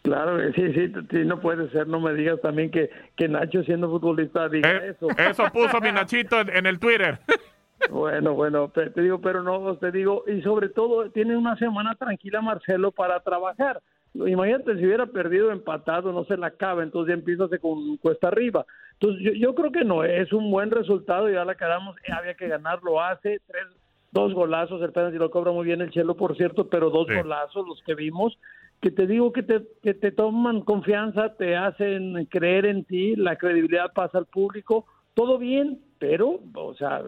Claro, 0.02 0.38
sí, 0.55 0.73
sí, 0.73 0.93
sí, 1.11 1.25
no 1.25 1.40
puede 1.40 1.69
ser, 1.71 1.87
no 1.88 2.00
me 2.00 2.14
digas 2.14 2.40
también 2.40 2.71
que, 2.71 2.90
que 3.17 3.28
Nacho 3.28 3.62
siendo 3.64 3.90
futbolista 3.90 4.49
diga 4.49 4.71
eh, 4.71 4.90
eso. 4.90 5.09
Eso 5.19 5.45
puso 5.52 5.81
mi 5.81 5.93
Nachito 5.93 6.40
en, 6.40 6.67
el 6.67 6.78
Twitter. 6.78 7.19
Bueno, 7.90 8.35
bueno, 8.35 8.69
te, 8.71 8.90
digo, 9.00 9.21
pero 9.21 9.45
no, 9.45 9.76
te 9.76 9.93
digo, 9.93 10.25
y 10.26 10.43
sobre 10.43 10.69
todo 10.69 11.11
tiene 11.12 11.37
una 11.37 11.57
semana 11.57 11.95
tranquila 11.95 12.43
Marcelo 12.43 12.90
para 12.90 13.21
trabajar. 13.21 13.81
Imagínate 14.14 14.76
si 14.76 14.85
hubiera 14.85 15.07
perdido 15.07 15.52
empatado, 15.52 16.12
no 16.12 16.25
se 16.25 16.37
la 16.37 16.49
acaba, 16.49 16.83
entonces 16.83 17.11
ya 17.11 17.14
empieza 17.14 17.47
con 17.59 17.97
cuesta 17.99 18.28
arriba. 18.28 18.67
Entonces 18.95 19.23
yo, 19.23 19.33
yo 19.33 19.55
creo 19.55 19.71
que 19.71 19.85
no, 19.85 20.02
es 20.02 20.33
un 20.33 20.50
buen 20.50 20.73
resultado, 20.73 21.31
ya 21.31 21.45
la 21.45 21.55
quedamos, 21.55 21.97
eh, 21.99 22.12
había 22.12 22.35
que 22.35 22.49
ganarlo 22.49 23.00
hace 23.00 23.40
tres, 23.47 23.67
dos 24.11 24.35
golazos, 24.35 24.83
el 24.83 24.93
penalti 24.93 25.19
lo 25.19 25.31
cobra 25.31 25.52
muy 25.52 25.64
bien 25.64 25.81
el 25.81 25.90
Chelo, 25.90 26.17
por 26.17 26.37
cierto, 26.37 26.69
pero 26.69 26.90
dos 26.90 27.07
golazos 27.07 27.67
los 27.67 27.81
que 27.83 27.95
vimos, 27.95 28.37
que 28.81 28.91
te 28.91 29.07
digo 29.07 29.33
que 29.33 29.43
te, 29.43 29.63
que 29.83 29.95
te 29.95 30.13
toman 30.13 30.61
confianza, 30.61 31.35
te 31.37 31.57
hacen 31.57 32.27
creer 32.27 32.67
en 32.67 32.85
ti, 32.85 33.17
la 33.17 33.37
credibilidad 33.37 33.93
pasa 33.93 34.19
al 34.19 34.27
público, 34.27 34.87
todo 35.15 35.37
bien, 35.39 35.81
pero, 35.99 36.41
o 36.55 36.75
sea, 36.75 37.03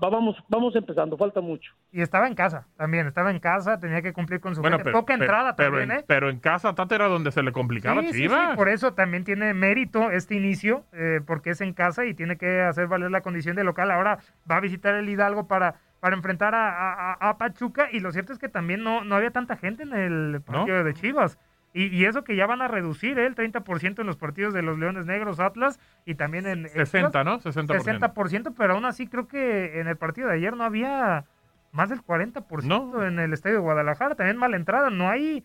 vamos, 0.00 0.36
vamos 0.48 0.74
empezando, 0.74 1.18
falta 1.18 1.42
mucho. 1.42 1.74
Y 1.90 2.00
estaba 2.00 2.26
en 2.26 2.34
casa 2.34 2.66
también, 2.78 3.06
estaba 3.06 3.30
en 3.30 3.40
casa, 3.40 3.78
tenía 3.78 4.00
que 4.00 4.14
cumplir 4.14 4.40
con 4.40 4.54
su 4.54 4.62
bueno, 4.62 4.78
poca 4.78 5.12
entrada 5.12 5.54
también, 5.54 5.90
en, 5.90 5.98
¿eh? 5.98 6.04
Pero 6.06 6.30
en 6.30 6.38
casa, 6.38 6.74
tanto 6.74 6.94
era 6.94 7.08
donde 7.08 7.30
se 7.30 7.42
le 7.42 7.52
complicaba 7.52 8.00
sí, 8.04 8.12
Sí, 8.12 8.28
por 8.56 8.70
eso 8.70 8.94
también 8.94 9.24
tiene 9.24 9.52
mérito 9.52 10.10
este 10.10 10.34
inicio, 10.34 10.84
eh, 10.94 11.20
porque 11.26 11.50
es 11.50 11.60
en 11.60 11.74
casa 11.74 12.06
y 12.06 12.14
tiene 12.14 12.38
que 12.38 12.62
hacer 12.62 12.86
valer 12.86 13.10
la 13.10 13.20
condición 13.20 13.54
de 13.54 13.64
local. 13.64 13.90
Ahora 13.90 14.18
va 14.50 14.56
a 14.56 14.60
visitar 14.60 14.94
el 14.94 15.08
Hidalgo 15.08 15.46
para 15.46 15.74
para 16.02 16.16
enfrentar 16.16 16.52
a, 16.52 17.36
Pachuca 17.38 17.88
y 17.92 18.00
lo 18.00 18.10
cierto 18.10 18.32
es 18.32 18.40
que 18.40 18.48
también 18.48 18.82
no, 18.82 19.04
no 19.04 19.14
había 19.14 19.30
tanta 19.30 19.56
gente 19.56 19.84
en 19.84 19.92
el 19.92 20.40
partido 20.40 20.82
de 20.82 20.94
Chivas. 20.94 21.38
Y, 21.74 22.04
eso 22.06 22.24
que 22.24 22.34
ya 22.34 22.44
van 22.44 22.60
a 22.60 22.66
reducir 22.66 23.20
¿eh? 23.20 23.26
el 23.26 23.36
30% 23.36 24.00
en 24.00 24.06
los 24.08 24.16
partidos 24.16 24.52
de 24.52 24.62
los 24.62 24.80
Leones 24.80 25.06
Negros 25.06 25.38
Atlas 25.38 25.78
y 26.04 26.16
también 26.16 26.46
en... 26.48 26.68
60, 26.68 27.22
¿no? 27.22 27.38
60%. 27.38 28.12
60%, 28.12 28.52
pero 28.58 28.74
aún 28.74 28.84
así 28.84 29.06
creo 29.06 29.28
que 29.28 29.78
en 29.78 29.86
el 29.86 29.96
partido 29.96 30.26
de 30.26 30.34
ayer 30.34 30.56
no 30.56 30.64
había 30.64 31.24
más 31.70 31.88
del 31.88 32.02
40% 32.02 33.06
en 33.06 33.20
el 33.20 33.32
estadio 33.32 33.58
de 33.58 33.62
Guadalajara. 33.62 34.16
También 34.16 34.38
mala 34.38 34.56
entrada, 34.56 34.90
no 34.90 35.08
hay 35.08 35.44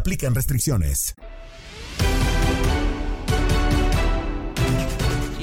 aplican 0.00 0.34
restricciones. 0.34 1.14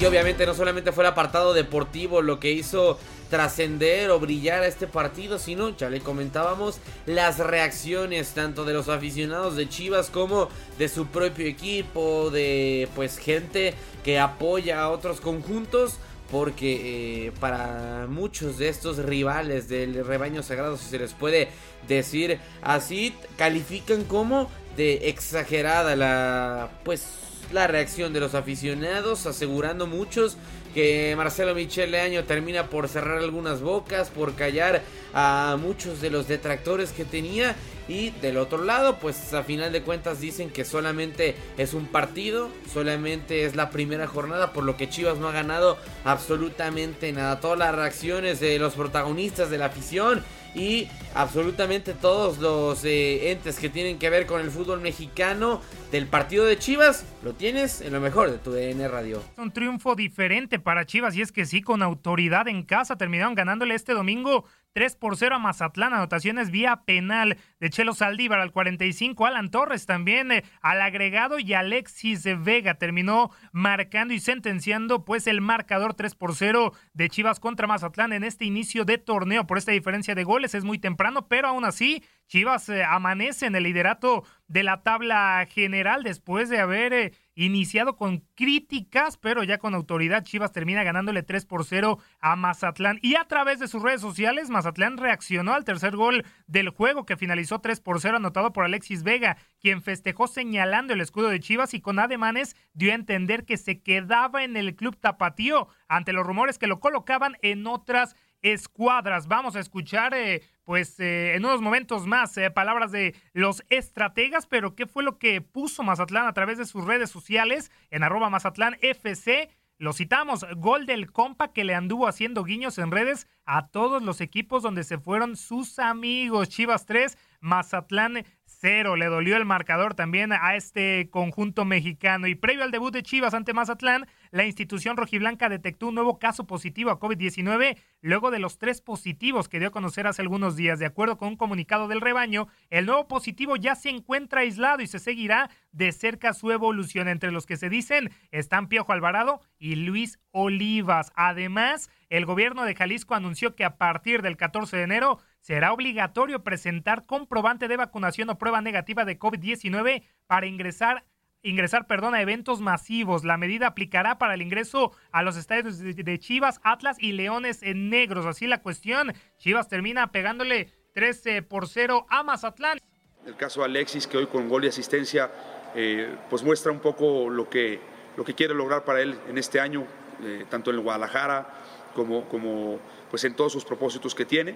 Y 0.00 0.04
obviamente 0.04 0.46
no 0.46 0.54
solamente 0.54 0.92
fue 0.92 1.04
el 1.04 1.10
apartado 1.10 1.54
deportivo 1.54 2.22
lo 2.22 2.38
que 2.38 2.52
hizo 2.52 2.98
trascender 3.30 4.10
o 4.10 4.18
brillar 4.18 4.62
a 4.62 4.66
este 4.66 4.86
partido, 4.86 5.38
sino, 5.38 5.76
ya 5.76 5.90
le 5.90 6.00
comentábamos, 6.00 6.78
las 7.06 7.38
reacciones 7.38 8.30
tanto 8.30 8.64
de 8.64 8.74
los 8.74 8.88
aficionados 8.88 9.56
de 9.56 9.68
Chivas 9.68 10.10
como 10.10 10.48
de 10.78 10.88
su 10.88 11.06
propio 11.06 11.46
equipo, 11.46 12.30
de 12.30 12.88
pues 12.94 13.18
gente 13.18 13.74
que 14.04 14.18
apoya 14.18 14.82
a 14.82 14.90
otros 14.90 15.20
conjuntos. 15.20 15.98
Porque 16.30 17.26
eh, 17.26 17.32
para 17.40 18.06
muchos 18.08 18.58
de 18.58 18.68
estos 18.68 18.98
rivales 18.98 19.68
del 19.68 20.04
rebaño 20.04 20.42
sagrado, 20.42 20.76
si 20.76 20.86
se 20.90 20.98
les 20.98 21.14
puede 21.14 21.48
decir 21.86 22.38
así, 22.62 23.14
califican 23.36 24.04
como 24.04 24.50
de 24.76 25.08
exagerada 25.08 25.96
la 25.96 26.70
pues 26.84 27.06
la 27.52 27.66
reacción 27.66 28.12
de 28.12 28.20
los 28.20 28.34
aficionados, 28.34 29.26
asegurando 29.26 29.86
muchos 29.86 30.36
que 30.74 31.14
Marcelo 31.16 31.54
Michel 31.54 31.90
Leaño 31.90 32.24
termina 32.24 32.68
por 32.68 32.88
cerrar 32.88 33.18
algunas 33.18 33.62
bocas, 33.62 34.10
por 34.10 34.34
callar 34.34 34.82
a 35.14 35.56
muchos 35.60 36.00
de 36.00 36.10
los 36.10 36.28
detractores 36.28 36.90
que 36.92 37.04
tenía 37.04 37.56
y 37.88 38.10
del 38.10 38.36
otro 38.36 38.62
lado, 38.62 38.98
pues 38.98 39.32
a 39.32 39.42
final 39.42 39.72
de 39.72 39.82
cuentas 39.82 40.20
dicen 40.20 40.50
que 40.50 40.64
solamente 40.64 41.34
es 41.56 41.72
un 41.72 41.86
partido, 41.86 42.50
solamente 42.72 43.44
es 43.44 43.56
la 43.56 43.70
primera 43.70 44.06
jornada, 44.06 44.52
por 44.52 44.64
lo 44.64 44.76
que 44.76 44.88
Chivas 44.88 45.18
no 45.18 45.28
ha 45.28 45.32
ganado 45.32 45.78
absolutamente 46.04 47.10
nada. 47.12 47.40
Todas 47.40 47.58
las 47.58 47.74
reacciones 47.74 48.40
de 48.40 48.58
los 48.58 48.74
protagonistas 48.74 49.50
de 49.50 49.58
la 49.58 49.66
afición 49.66 50.22
y 50.54 50.88
absolutamente 51.14 51.94
todos 51.94 52.38
los 52.38 52.84
eh, 52.84 53.30
entes 53.30 53.58
que 53.58 53.68
tienen 53.68 53.98
que 53.98 54.10
ver 54.10 54.26
con 54.26 54.40
el 54.40 54.50
fútbol 54.50 54.80
mexicano 54.80 55.60
del 55.90 56.06
partido 56.06 56.44
de 56.44 56.58
Chivas, 56.58 57.06
lo 57.22 57.32
tienes 57.32 57.80
en 57.80 57.92
lo 57.92 58.00
mejor 58.00 58.30
de 58.30 58.38
tu 58.38 58.50
DN 58.52 58.86
Radio. 58.88 59.22
Un 59.36 59.52
triunfo 59.52 59.94
diferente 59.94 60.58
para 60.58 60.84
Chivas 60.84 61.16
y 61.16 61.22
es 61.22 61.32
que 61.32 61.46
sí, 61.46 61.62
con 61.62 61.82
autoridad 61.82 62.48
en 62.48 62.62
casa 62.62 62.96
terminaron 62.96 63.34
ganándole 63.34 63.74
este 63.74 63.94
domingo 63.94 64.44
3 64.72 64.96
por 64.96 65.16
0 65.16 65.36
a 65.36 65.38
Mazatlán, 65.38 65.94
anotaciones 65.94 66.50
vía 66.50 66.82
penal 66.84 67.36
de 67.60 67.70
Chelo 67.70 67.94
Saldívar 67.94 68.40
al 68.40 68.52
45, 68.52 69.26
Alan 69.26 69.50
Torres 69.50 69.86
también 69.86 70.30
eh, 70.32 70.44
al 70.60 70.80
agregado 70.80 71.38
y 71.38 71.52
Alexis 71.54 72.24
Vega 72.42 72.74
terminó 72.74 73.30
marcando 73.52 74.14
y 74.14 74.20
sentenciando 74.20 75.04
pues 75.04 75.26
el 75.26 75.40
marcador 75.40 75.94
3 75.94 76.14
por 76.14 76.34
0 76.34 76.72
de 76.92 77.08
Chivas 77.08 77.40
contra 77.40 77.66
Mazatlán 77.66 78.12
en 78.12 78.24
este 78.24 78.44
inicio 78.44 78.84
de 78.84 78.98
torneo 78.98 79.46
por 79.46 79.58
esta 79.58 79.72
diferencia 79.72 80.14
de 80.14 80.24
goles, 80.24 80.54
es 80.54 80.64
muy 80.64 80.78
temprano, 80.78 81.28
pero 81.28 81.48
aún 81.48 81.64
así 81.64 82.04
Chivas 82.28 82.68
eh, 82.68 82.84
amanece 82.84 83.46
en 83.46 83.56
el 83.56 83.64
liderato 83.64 84.22
de 84.48 84.62
la 84.62 84.82
tabla 84.82 85.46
general 85.50 86.02
después 86.02 86.50
de 86.50 86.60
haber 86.60 86.92
eh, 86.92 87.12
iniciado 87.34 87.96
con 87.96 88.18
críticas, 88.34 89.16
pero 89.16 89.42
ya 89.42 89.58
con 89.58 89.74
autoridad 89.74 90.24
Chivas 90.24 90.52
termina 90.52 90.84
ganándole 90.84 91.22
3 91.22 91.46
por 91.46 91.64
0 91.64 91.98
a 92.20 92.36
Mazatlán. 92.36 92.98
Y 93.02 93.16
a 93.16 93.24
través 93.24 93.58
de 93.60 93.68
sus 93.68 93.82
redes 93.82 94.02
sociales, 94.02 94.50
Mazatlán 94.50 94.98
reaccionó 94.98 95.54
al 95.54 95.64
tercer 95.64 95.96
gol 95.96 96.24
del 96.46 96.68
juego 96.68 97.06
que 97.06 97.16
finalizó 97.16 97.60
3 97.60 97.80
por 97.80 98.00
0 98.00 98.18
anotado 98.18 98.52
por 98.52 98.64
Alexis 98.64 99.02
Vega, 99.02 99.38
quien 99.60 99.82
festejó 99.82 100.26
señalando 100.28 100.92
el 100.92 101.00
escudo 101.00 101.28
de 101.28 101.40
Chivas 101.40 101.72
y 101.72 101.80
con 101.80 101.98
ademanes 101.98 102.56
dio 102.74 102.92
a 102.92 102.94
entender 102.94 103.46
que 103.46 103.56
se 103.56 103.82
quedaba 103.82 104.44
en 104.44 104.56
el 104.56 104.76
club 104.76 104.96
tapatío 104.98 105.68
ante 105.88 106.12
los 106.12 106.26
rumores 106.26 106.58
que 106.58 106.66
lo 106.66 106.78
colocaban 106.78 107.36
en 107.40 107.66
otras 107.66 108.14
escuadras. 108.42 109.26
Vamos 109.26 109.56
a 109.56 109.60
escuchar, 109.60 110.14
eh, 110.14 110.42
pues, 110.68 111.00
eh, 111.00 111.34
en 111.34 111.46
unos 111.46 111.62
momentos 111.62 112.06
más 112.06 112.36
eh, 112.36 112.50
palabras 112.50 112.92
de 112.92 113.14
los 113.32 113.64
estrategas, 113.70 114.46
pero 114.46 114.74
¿qué 114.74 114.86
fue 114.86 115.02
lo 115.02 115.18
que 115.18 115.40
puso 115.40 115.82
Mazatlán 115.82 116.26
a 116.26 116.34
través 116.34 116.58
de 116.58 116.66
sus 116.66 116.84
redes 116.84 117.08
sociales 117.08 117.70
en 117.88 118.02
arroba 118.02 118.28
Mazatlán 118.28 118.76
FC? 118.82 119.48
Lo 119.78 119.94
citamos, 119.94 120.44
gol 120.58 120.84
del 120.84 121.10
compa 121.10 121.54
que 121.54 121.64
le 121.64 121.74
anduvo 121.74 122.06
haciendo 122.06 122.44
guiños 122.44 122.76
en 122.76 122.90
redes 122.90 123.28
a 123.46 123.68
todos 123.68 124.02
los 124.02 124.20
equipos 124.20 124.62
donde 124.62 124.84
se 124.84 124.98
fueron 124.98 125.36
sus 125.36 125.78
amigos. 125.78 126.50
Chivas 126.50 126.84
3, 126.84 127.16
Mazatlán 127.40 128.26
cero. 128.60 128.96
Le 128.96 129.06
dolió 129.06 129.36
el 129.36 129.44
marcador 129.44 129.94
también 129.94 130.32
a 130.32 130.56
este 130.56 131.08
conjunto 131.10 131.64
mexicano. 131.64 132.26
Y 132.26 132.34
previo 132.34 132.64
al 132.64 132.70
debut 132.70 132.92
de 132.92 133.02
Chivas 133.02 133.34
ante 133.34 133.54
Mazatlán, 133.54 134.06
la 134.30 134.44
institución 134.44 134.96
rojiblanca 134.96 135.48
detectó 135.48 135.88
un 135.88 135.94
nuevo 135.94 136.18
caso 136.18 136.46
positivo 136.46 136.90
a 136.90 136.98
COVID-19 136.98 137.78
luego 138.00 138.30
de 138.30 138.38
los 138.38 138.58
tres 138.58 138.80
positivos 138.80 139.48
que 139.48 139.58
dio 139.58 139.68
a 139.68 139.72
conocer 139.72 140.06
hace 140.06 140.22
algunos 140.22 140.56
días. 140.56 140.78
De 140.78 140.86
acuerdo 140.86 141.18
con 141.18 141.28
un 141.28 141.36
comunicado 141.36 141.88
del 141.88 142.00
rebaño, 142.00 142.48
el 142.70 142.86
nuevo 142.86 143.08
positivo 143.08 143.56
ya 143.56 143.74
se 143.74 143.90
encuentra 143.90 144.42
aislado 144.42 144.82
y 144.82 144.86
se 144.86 144.98
seguirá 144.98 145.50
de 145.72 145.92
cerca 145.92 146.32
su 146.32 146.50
evolución. 146.50 147.08
Entre 147.08 147.32
los 147.32 147.46
que 147.46 147.56
se 147.56 147.68
dicen 147.68 148.10
están 148.30 148.68
Piojo 148.68 148.92
Alvarado 148.92 149.40
y 149.58 149.76
Luis 149.76 150.18
Olivas. 150.30 151.12
Además, 151.14 151.90
el 152.08 152.26
gobierno 152.26 152.64
de 152.64 152.74
Jalisco 152.74 153.14
anunció 153.14 153.54
que 153.54 153.64
a 153.64 153.76
partir 153.76 154.22
del 154.22 154.36
14 154.36 154.76
de 154.76 154.82
enero 154.82 155.18
será 155.48 155.72
obligatorio 155.72 156.44
presentar 156.44 157.06
comprobante 157.06 157.68
de 157.68 157.78
vacunación 157.78 158.28
o 158.28 158.36
prueba 158.36 158.60
negativa 158.60 159.06
de 159.06 159.18
COVID-19 159.18 160.02
para 160.26 160.44
ingresar 160.44 161.06
ingresar, 161.42 161.86
perdón, 161.86 162.14
a 162.14 162.20
eventos 162.20 162.60
masivos. 162.60 163.24
La 163.24 163.38
medida 163.38 163.68
aplicará 163.68 164.18
para 164.18 164.34
el 164.34 164.42
ingreso 164.42 164.92
a 165.10 165.22
los 165.22 165.38
estadios 165.38 165.78
de 165.78 166.18
Chivas, 166.18 166.60
Atlas 166.64 166.98
y 167.00 167.12
Leones 167.12 167.62
en 167.62 167.88
negros. 167.88 168.26
Así 168.26 168.46
la 168.46 168.60
cuestión, 168.60 169.14
Chivas 169.38 169.68
termina 169.68 170.12
pegándole 170.12 170.70
13 170.92 171.40
por 171.40 171.66
0 171.66 172.04
a 172.10 172.22
Mazatlán. 172.22 172.78
El 173.24 173.36
caso 173.36 173.60
de 173.60 173.66
Alexis, 173.66 174.06
que 174.06 174.18
hoy 174.18 174.26
con 174.26 174.50
gol 174.50 174.66
y 174.66 174.68
asistencia, 174.68 175.30
eh, 175.74 176.14
pues 176.28 176.42
muestra 176.42 176.72
un 176.72 176.80
poco 176.80 177.30
lo 177.30 177.48
que, 177.48 177.80
lo 178.18 178.24
que 178.24 178.34
quiere 178.34 178.52
lograr 178.52 178.84
para 178.84 179.00
él 179.00 179.18
en 179.26 179.38
este 179.38 179.60
año, 179.60 179.86
eh, 180.22 180.44
tanto 180.50 180.70
en 180.70 180.82
Guadalajara 180.82 181.48
como, 181.94 182.28
como 182.28 182.80
pues 183.08 183.24
en 183.24 183.34
todos 183.34 183.52
sus 183.52 183.64
propósitos 183.64 184.14
que 184.14 184.26
tiene. 184.26 184.54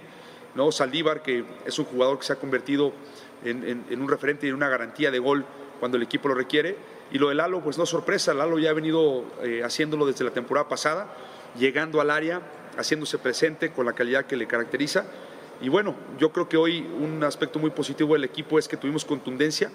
¿No? 0.54 0.72
Saldívar, 0.72 1.22
que 1.22 1.44
es 1.64 1.78
un 1.78 1.84
jugador 1.86 2.18
que 2.18 2.24
se 2.24 2.32
ha 2.32 2.36
convertido 2.36 2.92
en, 3.44 4.00
un 4.00 4.08
referente 4.08 4.46
y 4.46 4.50
en 4.50 4.54
una 4.54 4.68
garantía 4.68 5.10
de 5.10 5.18
gol 5.18 5.44
cuando 5.80 5.96
el 5.96 6.02
equipo 6.02 6.28
lo 6.28 6.34
requiere. 6.34 6.76
Y 7.10 7.18
lo 7.18 7.28
de 7.28 7.34
Lalo, 7.34 7.60
pues 7.60 7.78
no 7.78 7.86
sorpresa, 7.86 8.32
Lalo 8.32 8.58
ya 8.58 8.70
ha 8.70 8.74
venido 8.74 9.24
eh, 9.42 9.62
haciéndolo 9.64 10.06
desde 10.06 10.24
la 10.24 10.30
temporada 10.30 10.68
pasada, 10.68 11.12
llegando 11.58 12.00
al 12.00 12.10
área, 12.10 12.40
haciéndose 12.78 13.18
presente 13.18 13.72
con 13.72 13.84
la 13.86 13.92
calidad 13.92 14.24
que 14.24 14.36
le 14.36 14.46
caracteriza. 14.46 15.04
Y 15.60 15.68
bueno, 15.68 15.94
yo 16.18 16.32
creo 16.32 16.48
que 16.48 16.56
hoy 16.56 16.80
un 16.80 17.22
aspecto 17.22 17.58
muy 17.58 17.70
positivo 17.70 18.14
del 18.14 18.24
equipo 18.24 18.58
es 18.58 18.66
que 18.66 18.76
tuvimos 18.76 19.04
contundencia. 19.04 19.70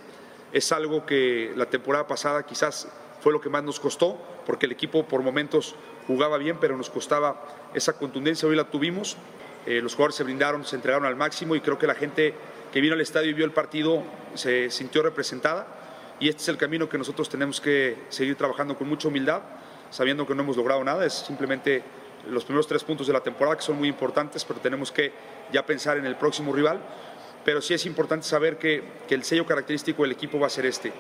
Es 0.52 0.72
algo 0.72 1.06
que 1.06 1.54
la 1.56 1.68
temporada 1.68 2.08
pasada 2.08 2.44
quizás 2.44 2.88
fue 3.22 3.32
lo 3.32 3.42
que 3.42 3.50
más 3.50 3.64
nos 3.64 3.80
costó, 3.80 4.18
porque 4.46 4.66
el 4.66 4.72
equipo 4.72 5.06
por 5.08 5.22
momentos 5.22 5.76
jugaba 6.08 6.38
bien, 6.38 6.58
pero 6.60 6.78
nos 6.78 6.90
costaba 6.90 7.46
esa 7.74 7.94
contundencia. 7.94 8.48
Hoy 8.48 8.56
la 8.56 8.70
tuvimos. 8.70 9.18
Eh, 9.68 9.82
los 9.82 9.94
jugadores 9.96 10.16
se 10.16 10.24
brindaron, 10.24 10.64
se 10.64 10.78
entregaron 10.78 11.06
al 11.06 11.18
máximo 11.18 11.54
y 11.54 11.60
creo 11.60 11.78
que 11.78 11.88
la 11.88 11.96
gente 11.96 12.34
que 12.72 12.80
vino 12.80 12.94
al 12.94 13.02
estadio 13.02 13.32
y 13.32 13.34
vio 13.34 13.44
el 13.44 13.52
partido 13.52 14.02
se 14.34 14.70
sintió 14.70 15.04
representada 15.04 15.68
y 16.22 16.30
este 16.30 16.42
es 16.42 16.48
el 16.48 16.58
camino 16.58 16.88
que 16.88 16.98
nosotros 16.98 17.28
tenemos 17.28 17.60
que 17.60 17.98
seguir 18.08 18.38
trabajando 18.38 18.78
con 18.78 18.88
mucha 18.88 19.10
humildad, 19.10 19.42
sabiendo 19.90 20.26
que 20.26 20.34
no 20.34 20.44
hemos 20.44 20.56
logrado 20.56 20.82
nada, 20.86 21.06
es 21.06 21.14
simplemente 21.14 21.84
los 22.30 22.46
primeros 22.46 22.66
tres 22.66 22.82
puntos 22.84 23.08
de 23.08 23.14
la 23.14 23.20
temporada 23.20 23.58
que 23.58 23.64
son 23.64 23.78
muy 23.78 23.90
importantes, 23.90 24.46
pero 24.46 24.62
tenemos 24.62 24.90
que 24.90 25.12
ya 25.52 25.66
pensar 25.66 25.98
en 25.98 26.06
el 26.06 26.16
próximo 26.16 26.54
rival. 26.54 26.80
Pero 27.48 27.62
sí 27.62 27.74
es 27.74 27.86
importante 27.86 28.28
saber 28.28 28.58
que, 28.58 28.84
que 29.08 29.16
el 29.16 29.24
sello 29.24 29.46
característico 29.46 30.02
del 30.02 30.12
equipo 30.12 30.38
va 30.38 30.48
a 30.48 30.50
ser 30.50 30.66
este, 30.66 30.92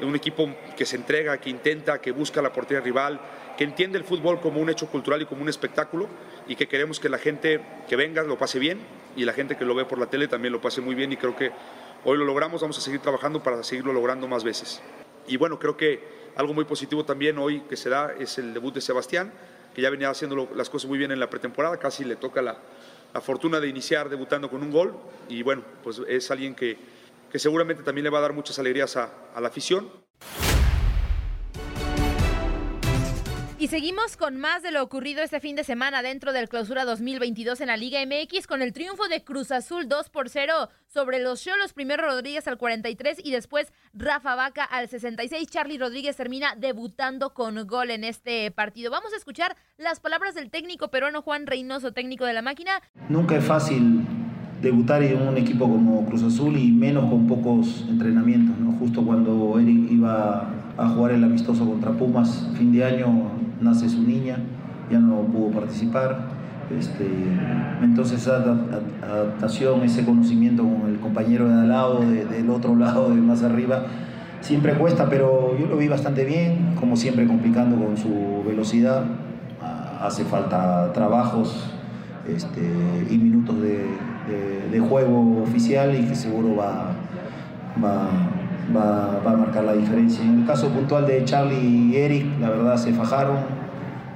un 0.00 0.16
equipo 0.16 0.52
que 0.76 0.84
se 0.84 0.96
entrega, 0.96 1.38
que 1.38 1.48
intenta, 1.48 2.00
que 2.00 2.10
busca 2.10 2.42
la 2.42 2.52
portería 2.52 2.82
rival, 2.82 3.20
que 3.56 3.62
entiende 3.62 3.98
el 3.98 4.04
fútbol 4.04 4.40
como 4.40 4.60
un 4.60 4.68
hecho 4.68 4.88
cultural 4.88 5.22
y 5.22 5.26
como 5.26 5.42
un 5.42 5.48
espectáculo 5.48 6.08
y 6.48 6.56
que 6.56 6.66
queremos 6.66 6.98
que 6.98 7.08
la 7.08 7.18
gente 7.18 7.60
que 7.88 7.94
venga 7.94 8.24
lo 8.24 8.36
pase 8.36 8.58
bien 8.58 8.80
y 9.14 9.24
la 9.24 9.32
gente 9.32 9.56
que 9.56 9.64
lo 9.64 9.76
ve 9.76 9.84
por 9.84 10.00
la 10.00 10.06
tele 10.06 10.26
también 10.26 10.52
lo 10.52 10.60
pase 10.60 10.80
muy 10.80 10.96
bien 10.96 11.12
y 11.12 11.16
creo 11.16 11.36
que 11.36 11.52
hoy 12.04 12.18
lo 12.18 12.24
logramos, 12.24 12.60
vamos 12.62 12.76
a 12.78 12.80
seguir 12.80 12.98
trabajando 12.98 13.40
para 13.44 13.62
seguirlo 13.62 13.92
logrando 13.92 14.26
más 14.26 14.42
veces. 14.42 14.82
Y 15.28 15.36
bueno, 15.36 15.60
creo 15.60 15.76
que 15.76 16.02
algo 16.34 16.52
muy 16.52 16.64
positivo 16.64 17.04
también 17.04 17.38
hoy 17.38 17.60
que 17.68 17.76
se 17.76 17.90
da 17.90 18.12
es 18.18 18.38
el 18.38 18.54
debut 18.54 18.74
de 18.74 18.80
Sebastián, 18.80 19.32
que 19.72 19.82
ya 19.82 19.88
venía 19.88 20.10
haciendo 20.10 20.50
las 20.56 20.68
cosas 20.68 20.88
muy 20.88 20.98
bien 20.98 21.12
en 21.12 21.20
la 21.20 21.30
pretemporada, 21.30 21.76
casi 21.76 22.04
le 22.04 22.16
toca 22.16 22.42
la, 22.42 22.58
la 23.12 23.20
fortuna 23.20 23.60
de 23.60 23.68
iniciar 23.68 24.08
debutando 24.08 24.50
con 24.50 24.62
un 24.62 24.70
gol 24.70 24.94
y 25.28 25.42
bueno, 25.42 25.62
pues 25.82 26.00
es 26.08 26.30
alguien 26.30 26.54
que, 26.54 26.76
que 27.30 27.38
seguramente 27.38 27.82
también 27.82 28.04
le 28.04 28.10
va 28.10 28.18
a 28.18 28.22
dar 28.22 28.32
muchas 28.32 28.58
alegrías 28.58 28.96
a, 28.96 29.10
a 29.34 29.40
la 29.40 29.48
afición. 29.48 29.90
Y 33.62 33.68
seguimos 33.68 34.16
con 34.16 34.40
más 34.40 34.64
de 34.64 34.72
lo 34.72 34.82
ocurrido 34.82 35.22
este 35.22 35.38
fin 35.38 35.54
de 35.54 35.62
semana 35.62 36.02
dentro 36.02 36.32
del 36.32 36.48
clausura 36.48 36.84
2022 36.84 37.60
en 37.60 37.68
la 37.68 37.76
Liga 37.76 38.00
MX 38.04 38.48
con 38.48 38.60
el 38.60 38.72
triunfo 38.72 39.06
de 39.06 39.22
Cruz 39.22 39.52
Azul 39.52 39.88
2 39.88 40.08
por 40.08 40.28
0 40.28 40.68
sobre 40.88 41.20
los 41.20 41.44
Cholos, 41.44 41.72
primero 41.72 42.04
Rodríguez 42.04 42.48
al 42.48 42.58
43 42.58 43.20
y 43.22 43.30
después 43.30 43.72
Rafa 43.94 44.34
Vaca 44.34 44.64
al 44.64 44.88
66. 44.88 45.46
Charlie 45.46 45.78
Rodríguez 45.78 46.16
termina 46.16 46.56
debutando 46.56 47.34
con 47.34 47.64
gol 47.68 47.92
en 47.92 48.02
este 48.02 48.50
partido. 48.50 48.90
Vamos 48.90 49.12
a 49.12 49.16
escuchar 49.16 49.54
las 49.78 50.00
palabras 50.00 50.34
del 50.34 50.50
técnico 50.50 50.88
peruano 50.88 51.22
Juan 51.22 51.46
Reynoso, 51.46 51.92
técnico 51.92 52.24
de 52.24 52.32
la 52.32 52.42
máquina. 52.42 52.72
Nunca 53.08 53.36
es 53.36 53.44
fácil 53.44 54.00
debutar 54.60 55.04
en 55.04 55.22
un 55.22 55.36
equipo 55.36 55.68
como 55.68 56.04
Cruz 56.06 56.24
Azul 56.24 56.56
y 56.56 56.72
menos 56.72 57.08
con 57.08 57.28
pocos 57.28 57.86
entrenamientos, 57.88 58.58
¿no? 58.58 58.72
Justo 58.80 59.06
cuando 59.06 59.56
Eric 59.60 59.88
iba 59.88 60.52
a 60.76 60.88
jugar 60.88 61.12
el 61.12 61.22
amistoso 61.22 61.64
contra 61.64 61.92
Pumas, 61.92 62.48
fin 62.56 62.72
de 62.72 62.84
año 62.84 63.41
nace 63.62 63.88
su 63.88 64.02
niña, 64.02 64.36
ya 64.90 64.98
no 64.98 65.22
pudo 65.22 65.50
participar. 65.50 66.42
Este, 66.78 67.06
entonces 67.82 68.22
esa 68.22 68.36
adaptación, 69.02 69.82
ese 69.82 70.04
conocimiento 70.04 70.62
con 70.62 70.90
el 70.90 70.98
compañero 71.00 71.48
de 71.48 71.54
al 71.54 71.68
lado, 71.68 72.00
del 72.00 72.48
otro 72.50 72.76
lado, 72.76 73.10
de 73.10 73.16
más 73.16 73.42
arriba, 73.42 73.84
siempre 74.40 74.74
cuesta, 74.74 75.08
pero 75.08 75.56
yo 75.58 75.66
lo 75.66 75.76
vi 75.76 75.88
bastante 75.88 76.24
bien, 76.24 76.74
como 76.78 76.96
siempre 76.96 77.26
complicando 77.26 77.76
con 77.76 77.96
su 77.96 78.42
velocidad. 78.46 79.04
Hace 80.00 80.24
falta 80.24 80.92
trabajos 80.92 81.72
este, 82.28 82.60
y 83.10 83.18
minutos 83.18 83.60
de, 83.60 83.86
de, 84.70 84.80
juego 84.80 85.42
oficial 85.42 85.94
y 85.94 86.06
que 86.06 86.14
seguro 86.14 86.56
va, 86.56 86.92
va, 87.82 88.08
va, 88.76 89.20
a 89.24 89.36
marcar 89.36 89.64
la 89.64 89.74
diferencia. 89.74 90.24
En 90.24 90.40
el 90.40 90.46
caso 90.46 90.68
puntual 90.68 91.06
de 91.06 91.24
Charlie 91.24 91.92
y 91.92 91.96
Eric, 91.96 92.26
la 92.40 92.50
verdad 92.50 92.76
se 92.76 92.92
fajaron. 92.92 93.36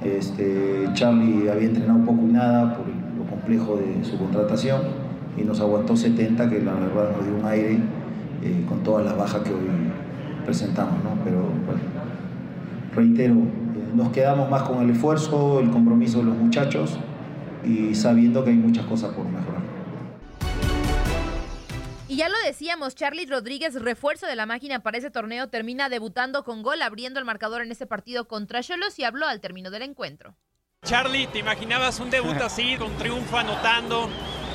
Este, 0.03 0.87
Charlie 0.93 1.49
había 1.49 1.67
entrenado 1.67 1.99
poco 2.05 2.21
y 2.23 2.31
nada 2.31 2.75
por 2.75 2.85
lo 2.87 3.29
complejo 3.29 3.77
de 3.77 4.03
su 4.03 4.17
contratación 4.17 4.81
y 5.37 5.43
nos 5.43 5.59
aguantó 5.59 5.95
70, 5.95 6.49
que 6.49 6.61
la 6.61 6.73
verdad 6.73 7.11
nos 7.15 7.25
dio 7.25 7.35
un 7.35 7.45
aire 7.45 7.79
eh, 8.43 8.65
con 8.67 8.83
todas 8.83 9.05
las 9.05 9.17
bajas 9.17 9.41
que 9.41 9.51
hoy 9.51 9.67
presentamos. 10.45 10.95
¿no? 11.03 11.11
Pero 11.23 11.39
bueno, 11.39 11.81
reitero, 12.95 13.35
eh, 13.35 13.95
nos 13.95 14.09
quedamos 14.09 14.49
más 14.49 14.63
con 14.63 14.83
el 14.83 14.89
esfuerzo, 14.89 15.59
el 15.59 15.69
compromiso 15.69 16.19
de 16.19 16.25
los 16.25 16.37
muchachos 16.37 16.97
y 17.63 17.93
sabiendo 17.93 18.43
que 18.43 18.51
hay 18.51 18.57
muchas 18.57 18.85
cosas 18.85 19.11
por 19.11 19.25
mejorar. 19.25 19.66
Y 22.09 22.15
ya 22.15 22.29
lo 22.29 22.37
decíamos, 22.45 22.95
Charlie 22.95 23.25
Rodríguez, 23.25 23.73
refuerzo 23.73 24.27
de 24.27 24.37
la 24.37 24.45
máquina 24.45 24.79
para 24.79 24.97
ese 24.97 25.11
torneo, 25.11 25.49
termina 25.49 25.89
debutando 25.89 26.45
con 26.45 26.63
gol, 26.63 26.81
abriendo 26.81 27.19
el 27.19 27.25
marcador 27.25 27.61
en 27.61 27.71
ese 27.71 27.85
partido 27.85 28.29
contra 28.29 28.63
Cholos 28.63 28.97
y 28.97 29.03
habló 29.03 29.27
al 29.27 29.41
término 29.41 29.71
del 29.71 29.81
encuentro. 29.81 30.33
Charlie, 30.85 31.27
¿te 31.27 31.39
imaginabas 31.39 31.99
un 31.99 32.09
debut 32.09 32.37
así, 32.41 32.77
con 32.77 32.97
triunfo 32.97 33.37
anotando? 33.37 34.09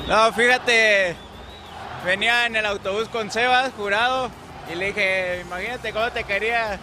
No, 0.07 0.33
fíjate, 0.33 1.15
venía 2.03 2.47
en 2.47 2.55
el 2.55 2.65
autobús 2.65 3.07
con 3.09 3.29
Sebas, 3.29 3.71
jurado, 3.73 4.31
y 4.71 4.75
le 4.75 4.87
dije, 4.87 5.41
imagínate 5.41 5.93
cómo 5.93 6.11
te 6.11 6.23
quería 6.23 6.79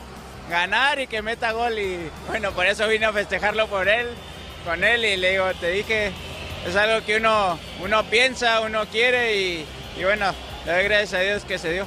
ganar 0.49 1.01
y 1.01 1.09
que 1.09 1.21
meta 1.21 1.51
gol. 1.51 1.77
Y 1.81 2.09
bueno, 2.29 2.53
por 2.53 2.67
eso 2.67 2.87
vine 2.87 3.07
a 3.07 3.13
festejarlo 3.13 3.67
por 3.67 3.89
él, 3.89 4.07
con 4.65 4.85
él, 4.85 5.05
y 5.05 5.17
le 5.17 5.33
digo, 5.33 5.53
te 5.55 5.71
dije, 5.73 6.13
es 6.65 6.77
algo 6.77 7.05
que 7.05 7.17
uno, 7.17 7.59
uno 7.83 8.05
piensa, 8.05 8.61
uno 8.61 8.87
quiere, 8.87 9.37
y, 9.37 9.67
y 9.99 10.05
bueno, 10.05 10.33
gracias 10.79 11.15
a 11.15 11.19
Dios 11.21 11.45
que 11.45 11.59
se 11.59 11.73
dio. 11.73 11.87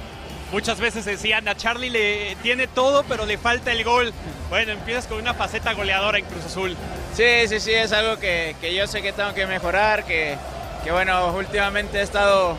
Muchas 0.52 0.80
veces 0.80 1.06
decían 1.06 1.48
a 1.48 1.56
Charlie 1.56 1.90
le 1.90 2.36
tiene 2.44 2.68
todo, 2.68 3.04
pero 3.10 3.26
le 3.26 3.40
falta 3.40 3.72
el 3.72 3.84
gol. 3.84 4.14
Bueno, 4.50 4.72
empiezas 4.72 5.08
con 5.08 5.18
una 5.18 5.34
faceta 5.34 5.74
goleadora 5.74 6.20
en 6.20 6.26
Cruz 6.26 6.46
Azul. 6.46 6.78
Sí, 7.16 7.48
sí, 7.48 7.60
sí, 7.60 7.74
es 7.74 7.92
algo 7.92 8.20
que, 8.20 8.56
que 8.62 8.76
yo 8.76 8.86
sé 8.86 9.02
que 9.02 9.14
tengo 9.14 9.34
que 9.34 9.48
mejorar, 9.48 10.06
que, 10.06 10.38
que, 10.84 10.92
bueno, 10.92 11.34
últimamente 11.34 11.98
he 11.98 12.04
estado 12.04 12.56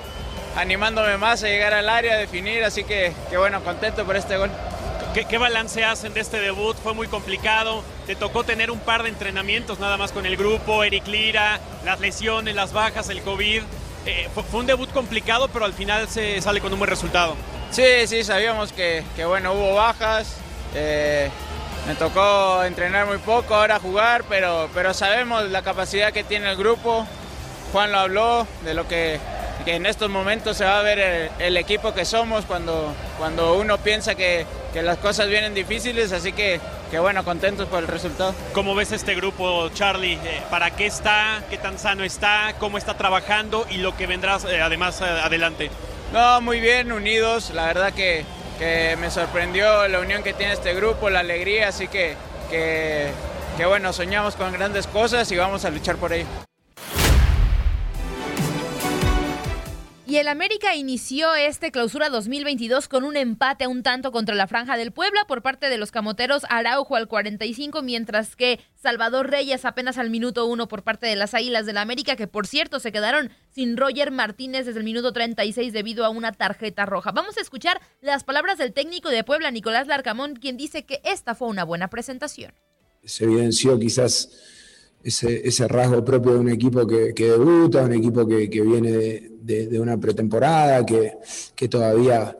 animándome 0.56 1.16
más 1.18 1.44
a 1.44 1.46
llegar 1.46 1.72
al 1.72 1.88
área, 1.88 2.14
a 2.14 2.18
definir, 2.18 2.64
así 2.64 2.82
que, 2.82 3.12
que 3.30 3.36
bueno, 3.36 3.62
contento 3.62 4.04
por 4.04 4.16
este 4.16 4.38
gol. 4.38 4.50
¿Qué, 5.14 5.24
¿Qué, 5.26 5.38
balance 5.38 5.84
hacen 5.84 6.14
de 6.14 6.20
este 6.20 6.40
debut? 6.40 6.76
Fue 6.76 6.94
muy 6.94 7.06
complicado. 7.06 7.84
Te 8.08 8.16
tocó 8.16 8.42
tener 8.42 8.72
un 8.72 8.80
par 8.80 9.04
de 9.04 9.10
entrenamientos 9.10 9.78
nada 9.78 9.96
más 9.96 10.10
con 10.10 10.26
el 10.26 10.36
grupo, 10.36 10.82
Eric 10.82 11.06
Lira, 11.06 11.60
las 11.84 12.00
lesiones, 12.00 12.56
las 12.56 12.72
bajas, 12.72 13.08
el 13.08 13.22
COVID. 13.22 13.62
Eh, 14.06 14.28
fue, 14.34 14.60
un 14.60 14.66
debut 14.66 14.90
complicado, 14.90 15.48
pero 15.48 15.64
al 15.64 15.72
final 15.72 16.08
se 16.08 16.40
sale 16.40 16.60
con 16.60 16.72
un 16.72 16.78
buen 16.78 16.90
resultado. 16.90 17.36
Sí, 17.70 18.06
sí, 18.06 18.22
sabíamos 18.22 18.72
que, 18.72 19.02
bueno, 19.26 19.52
hubo 19.54 19.74
bajas. 19.74 20.36
Eh, 20.74 21.30
me 21.86 21.94
tocó 21.94 22.62
entrenar 22.64 23.06
muy 23.06 23.18
poco, 23.18 23.54
ahora 23.54 23.78
jugar, 23.78 24.24
pero, 24.28 24.68
pero 24.74 24.94
sabemos 24.94 25.44
la 25.50 25.62
capacidad 25.62 26.12
que 26.12 26.24
tiene 26.24 26.50
el 26.50 26.56
grupo. 26.56 27.06
Juan 27.72 27.92
lo 27.92 27.98
habló, 27.98 28.46
de 28.64 28.74
lo 28.74 28.86
que, 28.86 29.18
que 29.64 29.74
en 29.74 29.86
estos 29.86 30.08
momentos 30.10 30.56
se 30.56 30.64
va 30.64 30.78
a 30.78 30.82
ver 30.82 30.98
el, 30.98 31.30
el, 31.38 31.56
equipo 31.56 31.92
que 31.92 32.04
somos 32.04 32.44
cuando, 32.44 32.94
cuando 33.18 33.54
uno 33.54 33.78
piensa 33.78 34.14
que, 34.14 34.46
que 34.72 34.82
las 34.82 34.98
cosas 34.98 35.28
vienen 35.28 35.54
difíciles, 35.54 36.12
así 36.12 36.32
que, 36.32 36.60
que, 36.90 36.98
bueno, 36.98 37.24
contentos 37.24 37.68
por 37.68 37.80
el 37.80 37.88
resultado. 37.88 38.34
¿Cómo 38.52 38.74
ves 38.74 38.92
este 38.92 39.14
grupo, 39.14 39.68
Charlie? 39.70 40.14
Eh, 40.14 40.42
¿Para 40.50 40.70
qué 40.70 40.86
está? 40.86 41.42
¿Qué 41.50 41.58
tan 41.58 41.78
sano 41.78 42.04
está? 42.04 42.54
¿Cómo 42.58 42.78
está 42.78 42.96
trabajando? 42.96 43.66
Y 43.70 43.78
lo 43.78 43.96
que 43.96 44.06
vendrá 44.06 44.38
eh, 44.48 44.60
además 44.60 45.00
eh, 45.00 45.04
adelante. 45.04 45.70
No, 46.12 46.40
muy 46.40 46.60
bien, 46.60 46.92
unidos. 46.92 47.50
La 47.50 47.66
verdad 47.66 47.92
que, 47.92 48.24
que, 48.58 48.96
me 49.00 49.10
sorprendió 49.10 49.88
la 49.88 50.00
unión 50.00 50.22
que 50.22 50.32
tiene 50.32 50.52
este 50.52 50.74
grupo, 50.74 51.10
la 51.10 51.20
alegría, 51.20 51.68
así 51.68 51.88
que, 51.88 52.16
que, 52.50 53.08
que 53.56 53.66
bueno, 53.66 53.92
soñamos 53.92 54.36
con 54.36 54.52
grandes 54.52 54.86
cosas 54.86 55.30
y 55.32 55.36
vamos 55.36 55.64
a 55.64 55.70
luchar 55.70 55.96
por 55.96 56.12
ello. 56.12 56.26
Y 60.06 60.16
el 60.18 60.28
América 60.28 60.76
inició 60.76 61.34
este 61.34 61.70
clausura 61.70 62.10
2022 62.10 62.88
con 62.88 63.04
un 63.04 63.16
empate 63.16 63.64
a 63.64 63.70
un 63.70 63.82
tanto 63.82 64.12
contra 64.12 64.34
la 64.34 64.46
Franja 64.46 64.76
del 64.76 64.92
Puebla 64.92 65.24
por 65.26 65.40
parte 65.40 65.70
de 65.70 65.78
los 65.78 65.92
camoteros 65.92 66.42
Araujo 66.50 66.96
al 66.96 67.08
45, 67.08 67.80
mientras 67.80 68.36
que 68.36 68.60
Salvador 68.74 69.30
Reyes 69.30 69.64
apenas 69.64 69.96
al 69.96 70.10
minuto 70.10 70.44
1 70.44 70.68
por 70.68 70.82
parte 70.82 71.06
de 71.06 71.16
las 71.16 71.32
Águilas 71.32 71.64
del 71.64 71.78
América, 71.78 72.16
que 72.16 72.26
por 72.26 72.46
cierto 72.46 72.80
se 72.80 72.92
quedaron 72.92 73.30
sin 73.50 73.78
Roger 73.78 74.10
Martínez 74.10 74.66
desde 74.66 74.80
el 74.80 74.84
minuto 74.84 75.14
36 75.14 75.72
debido 75.72 76.04
a 76.04 76.10
una 76.10 76.32
tarjeta 76.32 76.84
roja. 76.84 77.10
Vamos 77.10 77.38
a 77.38 77.40
escuchar 77.40 77.80
las 78.02 78.24
palabras 78.24 78.58
del 78.58 78.74
técnico 78.74 79.08
de 79.08 79.24
Puebla, 79.24 79.50
Nicolás 79.50 79.86
Larcamón, 79.86 80.36
quien 80.36 80.58
dice 80.58 80.84
que 80.84 81.00
esta 81.04 81.34
fue 81.34 81.48
una 81.48 81.64
buena 81.64 81.88
presentación. 81.88 82.52
Se 83.04 83.24
evidenció 83.24 83.78
quizás 83.78 84.28
ese, 85.04 85.46
ese, 85.46 85.68
rasgo 85.68 86.04
propio 86.04 86.32
de 86.32 86.38
un 86.38 86.48
equipo 86.48 86.86
que, 86.86 87.12
que 87.14 87.30
debuta, 87.30 87.84
un 87.84 87.92
equipo 87.92 88.26
que, 88.26 88.48
que 88.48 88.62
viene 88.62 88.90
de, 88.90 89.66
de, 89.68 89.80
una 89.80 89.98
pretemporada, 89.98 90.84
que, 90.84 91.12
que 91.54 91.68
todavía 91.68 92.36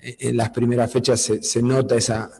en 0.00 0.36
las 0.36 0.50
primeras 0.50 0.90
fechas 0.90 1.20
se, 1.40 1.62
nota 1.62 1.96
esa, 1.96 2.30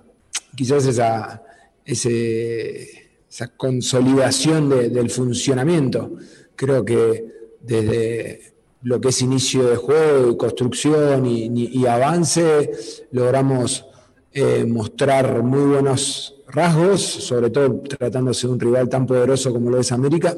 quizás 0.55 0.87
esa, 0.87 1.43
esa 1.85 3.49
consolidación 3.57 4.69
del 4.69 5.11
funcionamiento. 5.11 6.17
Creo 6.55 6.85
que 6.85 7.25
desde 7.61 8.55
lo 8.83 9.01
que 9.01 9.09
es 9.09 9.23
inicio 9.23 9.69
de 9.69 9.77
juego, 9.77 10.39
construcción 10.39 11.27
y, 11.27 11.87
avance, 11.87 12.71
logramos 13.11 13.85
eh, 14.33 14.65
mostrar 14.67 15.43
muy 15.43 15.65
buenos 15.65 16.35
rasgos, 16.49 17.03
sobre 17.03 17.51
todo 17.51 17.81
tratándose 17.81 18.47
de 18.47 18.53
un 18.53 18.61
rival 18.61 18.89
tan 18.89 19.07
poderoso 19.07 19.53
como 19.53 19.71
lo 19.71 19.79
es 19.79 19.93
América. 19.93 20.37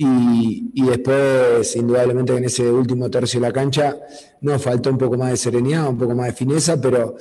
Y, 0.00 0.70
después, 0.74 1.74
indudablemente, 1.74 2.36
en 2.36 2.44
ese 2.44 2.70
último 2.70 3.10
tercio 3.10 3.40
de 3.40 3.48
la 3.48 3.52
cancha 3.52 3.96
nos 4.42 4.62
faltó 4.62 4.90
un 4.90 4.98
poco 4.98 5.16
más 5.16 5.30
de 5.30 5.36
serenidad, 5.36 5.88
un 5.88 5.98
poco 5.98 6.14
más 6.14 6.26
de 6.26 6.32
fineza, 6.34 6.80
pero, 6.80 7.16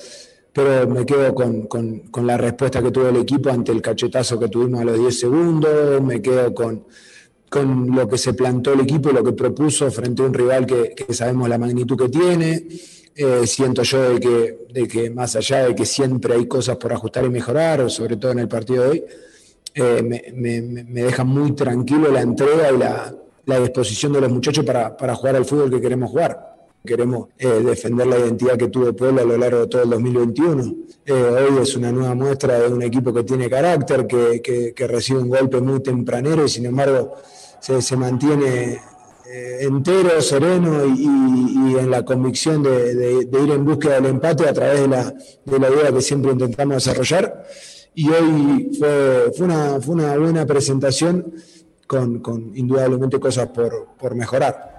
pero 0.53 0.87
me 0.87 1.03
quedo 1.03 1.33
con, 1.33 1.63
con 1.63 2.27
la 2.27 2.37
respuesta 2.37 2.83
que 2.83 2.91
tuvo 2.91 3.07
el 3.07 3.15
equipo 3.15 3.49
ante 3.49 3.71
el 3.71 3.81
cachetazo 3.81 4.39
que 4.39 4.49
tuvimos 4.49 4.81
a 4.81 4.85
los 4.85 4.99
10 4.99 5.19
segundos, 5.19 6.01
me 6.03 6.21
quedo 6.21 6.53
con, 6.53 6.85
con 7.49 7.95
lo 7.95 8.07
que 8.07 8.17
se 8.17 8.33
plantó 8.33 8.73
el 8.73 8.81
equipo 8.81 9.09
y 9.09 9.13
lo 9.13 9.23
que 9.23 9.33
propuso 9.33 9.89
frente 9.91 10.21
a 10.21 10.25
un 10.25 10.33
rival 10.33 10.65
que, 10.65 10.93
sabemos 11.13 11.47
la 11.47 11.57
magnitud 11.57 11.97
que 11.97 12.09
tiene. 12.09 12.67
Eh, 13.19 13.47
siento 13.47 13.81
yo 13.81 14.13
de 14.13 14.19
que, 14.19 14.67
de 14.71 14.87
que 14.87 15.09
más 15.09 15.35
allá 15.35 15.65
de 15.65 15.73
que 15.73 15.87
siempre 15.87 16.35
hay 16.35 16.45
cosas 16.45 16.77
por 16.77 16.93
ajustar 16.93 17.25
y 17.25 17.29
mejorar, 17.29 17.89
sobre 17.89 18.15
todo 18.15 18.31
en 18.31 18.39
el 18.39 18.47
partido 18.47 18.83
de 18.83 18.89
hoy, 18.89 19.03
eh, 19.73 20.31
me, 20.35 21.01
deja 21.01 21.23
muy 21.23 21.53
tranquilo 21.53 22.11
la 22.11 22.21
entrega 22.21 22.71
y 22.71 22.77
la, 22.77 23.59
disposición 23.59 24.13
de 24.13 24.21
los 24.21 24.31
muchachos 24.31 24.63
para, 24.63 25.15
jugar 25.15 25.35
al 25.35 25.45
fútbol 25.45 25.71
que 25.71 25.81
queremos 25.81 26.11
jugar. 26.11 26.57
Queremos 26.85 27.29
eh, 27.39 27.47
defender 27.47 28.05
la 28.05 28.19
identidad 28.19 28.55
que 28.55 28.67
tuvo 28.67 28.93
Puebla 28.93 29.23
a 29.23 29.25
lo 29.25 29.35
largo 29.35 29.61
de 29.61 29.67
todo 29.67 29.81
el 29.81 29.89
2021. 29.89 30.75
hoy 31.09 31.61
es 31.61 31.75
una 31.75 31.91
nueva 31.91 32.13
muestra 32.13 32.59
de 32.59 32.67
un 32.71 32.83
equipo 32.83 33.11
que 33.11 33.23
tiene 33.23 33.49
carácter, 33.49 34.05
que, 34.05 34.73
que 34.75 34.87
recibe 34.87 35.19
un 35.19 35.29
golpe 35.29 35.59
muy 35.59 35.81
tempranero 35.81 36.45
y 36.45 36.49
sin 36.49 36.67
embargo 36.67 37.15
se, 37.59 37.97
mantiene 37.97 38.79
eh, 39.29 39.59
entero, 39.61 40.21
sereno 40.21 40.85
y, 40.85 41.05
en 41.77 41.91
la 41.91 42.03
convicción 42.03 42.63
de, 42.63 43.27
ir 43.29 43.51
en 43.51 43.65
búsqueda 43.65 43.95
del 43.95 44.07
empate 44.07 44.47
a 44.47 44.53
través 44.53 44.81
de 44.81 44.87
la, 44.87 45.13
de 45.45 45.59
la 45.59 45.69
idea 45.69 45.91
que 45.91 46.01
siempre 46.01 46.31
intentamos 46.31 46.83
desarrollar. 46.83 47.45
Y 47.93 48.09
hoy 48.09 48.71
fue, 48.79 49.31
una, 49.39 49.77
buena 50.17 50.45
presentación 50.45 51.33
con, 51.85 52.51
indudablemente 52.55 53.19
cosas 53.19 53.49
por 53.49 54.15
mejorar. 54.15 54.76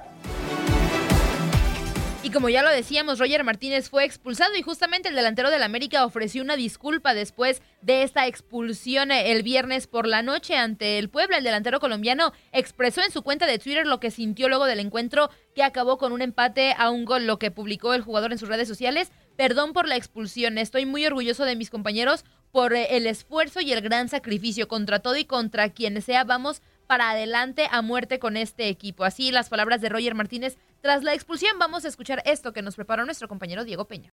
Y 2.28 2.30
como 2.30 2.50
ya 2.50 2.62
lo 2.62 2.68
decíamos, 2.68 3.18
Roger 3.18 3.42
Martínez 3.42 3.88
fue 3.88 4.04
expulsado 4.04 4.54
y 4.54 4.60
justamente 4.60 5.08
el 5.08 5.14
delantero 5.14 5.50
del 5.50 5.62
América 5.62 6.04
ofreció 6.04 6.42
una 6.42 6.56
disculpa 6.56 7.14
después 7.14 7.62
de 7.80 8.02
esta 8.02 8.26
expulsión 8.26 9.10
el 9.10 9.42
viernes 9.42 9.86
por 9.86 10.06
la 10.06 10.20
noche 10.20 10.54
ante 10.54 10.98
el 10.98 11.08
Puebla. 11.08 11.38
El 11.38 11.44
delantero 11.44 11.80
colombiano 11.80 12.34
expresó 12.52 13.00
en 13.02 13.12
su 13.12 13.22
cuenta 13.22 13.46
de 13.46 13.58
Twitter 13.58 13.86
lo 13.86 13.98
que 13.98 14.10
sintió 14.10 14.50
luego 14.50 14.66
del 14.66 14.80
encuentro 14.80 15.30
que 15.54 15.62
acabó 15.62 15.96
con 15.96 16.12
un 16.12 16.20
empate 16.20 16.74
a 16.76 16.90
un 16.90 17.06
gol, 17.06 17.26
lo 17.26 17.38
que 17.38 17.50
publicó 17.50 17.94
el 17.94 18.02
jugador 18.02 18.30
en 18.32 18.38
sus 18.38 18.50
redes 18.50 18.68
sociales. 18.68 19.10
Perdón 19.38 19.72
por 19.72 19.88
la 19.88 19.96
expulsión, 19.96 20.58
estoy 20.58 20.84
muy 20.84 21.06
orgulloso 21.06 21.46
de 21.46 21.56
mis 21.56 21.70
compañeros 21.70 22.26
por 22.52 22.74
el 22.74 23.06
esfuerzo 23.06 23.62
y 23.62 23.72
el 23.72 23.80
gran 23.80 24.10
sacrificio 24.10 24.68
contra 24.68 24.98
todo 24.98 25.16
y 25.16 25.24
contra 25.24 25.70
quien 25.70 26.02
sea. 26.02 26.24
Vamos 26.24 26.60
para 26.88 27.10
adelante 27.10 27.68
a 27.70 27.82
muerte 27.82 28.18
con 28.18 28.36
este 28.36 28.68
equipo. 28.68 29.04
Así 29.04 29.30
las 29.30 29.48
palabras 29.48 29.80
de 29.80 29.88
Roger 29.90 30.16
Martínez 30.16 30.56
tras 30.80 31.04
la 31.04 31.14
expulsión. 31.14 31.56
Vamos 31.60 31.84
a 31.84 31.88
escuchar 31.88 32.22
esto 32.26 32.52
que 32.52 32.62
nos 32.62 32.74
preparó 32.74 33.04
nuestro 33.04 33.28
compañero 33.28 33.64
Diego 33.64 33.84
Peña. 33.84 34.10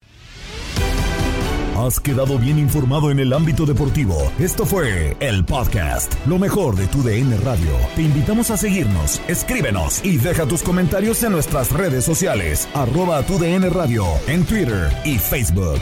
Has 1.77 1.99
quedado 1.99 2.39
bien 2.39 2.57
informado 2.57 3.11
en 3.11 3.19
el 3.19 3.33
ámbito 3.33 3.65
deportivo. 3.65 4.31
Esto 4.39 4.65
fue 4.65 5.17
el 5.19 5.43
podcast, 5.43 6.13
lo 6.25 6.39
mejor 6.39 6.77
de 6.77 6.87
tu 6.87 7.03
DN 7.03 7.35
Radio. 7.37 7.77
Te 7.95 8.01
invitamos 8.01 8.49
a 8.49 8.55
seguirnos, 8.55 9.21
escríbenos 9.27 10.03
y 10.05 10.17
deja 10.17 10.45
tus 10.45 10.63
comentarios 10.63 11.21
en 11.23 11.33
nuestras 11.33 11.73
redes 11.73 12.05
sociales, 12.05 12.69
arroba 12.73 13.23
tu 13.23 13.37
DN 13.37 13.69
Radio, 13.69 14.05
en 14.27 14.45
Twitter 14.45 14.89
y 15.03 15.17
Facebook. 15.17 15.81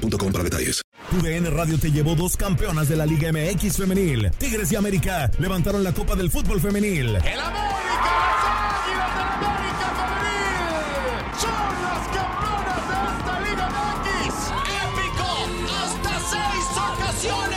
para 0.00 0.44
detalles. 0.44 0.82
DN 1.22 1.50
Radio 1.50 1.78
te 1.78 1.90
llevó 1.90 2.14
dos 2.14 2.36
campeonas 2.36 2.88
de 2.88 2.96
la 2.96 3.06
Liga 3.06 3.30
MX 3.32 3.76
femenil. 3.76 4.30
Tigres 4.38 4.72
y 4.72 4.76
América 4.76 5.30
levantaron 5.38 5.84
la 5.84 5.92
Copa 5.92 6.16
del 6.16 6.30
Fútbol 6.30 6.60
Femenil. 6.60 7.16
El 7.16 7.40
América. 7.40 7.72
Épico, 14.82 15.30
hasta 15.70 16.14
seis 16.30 16.66
ocasiones 16.76 17.51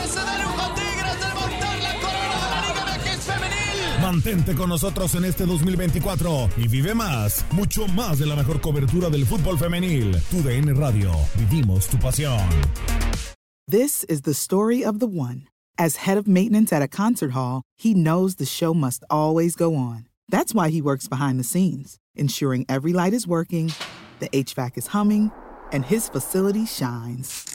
Mantente 4.15 4.55
con 4.55 4.69
nosotros 4.69 5.13
en 5.15 5.25
este 5.25 5.45
2024 5.45 6.49
y 6.55 6.69
vive 6.69 6.95
más, 6.95 7.45
mucho 7.51 7.85
más 7.85 8.17
de 8.17 8.25
la 8.25 8.37
mejor 8.37 8.61
cobertura 8.61 9.09
del 9.09 9.25
fútbol 9.25 9.59
femenil. 9.59 10.15
Tu 10.31 10.41
DN 10.41 10.73
Radio, 10.73 11.11
vivimos 11.37 11.87
tu 11.87 11.97
pasión. 11.97 12.39
This 13.67 14.05
is 14.05 14.21
the 14.21 14.33
story 14.33 14.85
of 14.85 14.99
the 14.99 15.05
one. 15.05 15.49
As 15.77 16.07
head 16.07 16.17
of 16.17 16.29
maintenance 16.29 16.71
at 16.71 16.81
a 16.81 16.87
concert 16.87 17.31
hall, 17.31 17.63
he 17.75 17.93
knows 17.93 18.35
the 18.35 18.45
show 18.45 18.73
must 18.73 19.03
always 19.09 19.53
go 19.57 19.75
on. 19.75 20.05
That's 20.29 20.53
why 20.53 20.69
he 20.69 20.81
works 20.81 21.09
behind 21.09 21.37
the 21.37 21.43
scenes, 21.43 21.97
ensuring 22.15 22.65
every 22.69 22.93
light 22.93 23.11
is 23.11 23.27
working, 23.27 23.73
the 24.19 24.29
HVAC 24.29 24.77
is 24.77 24.87
humming, 24.87 25.29
and 25.73 25.83
his 25.83 26.07
facility 26.07 26.65
shines. 26.65 27.54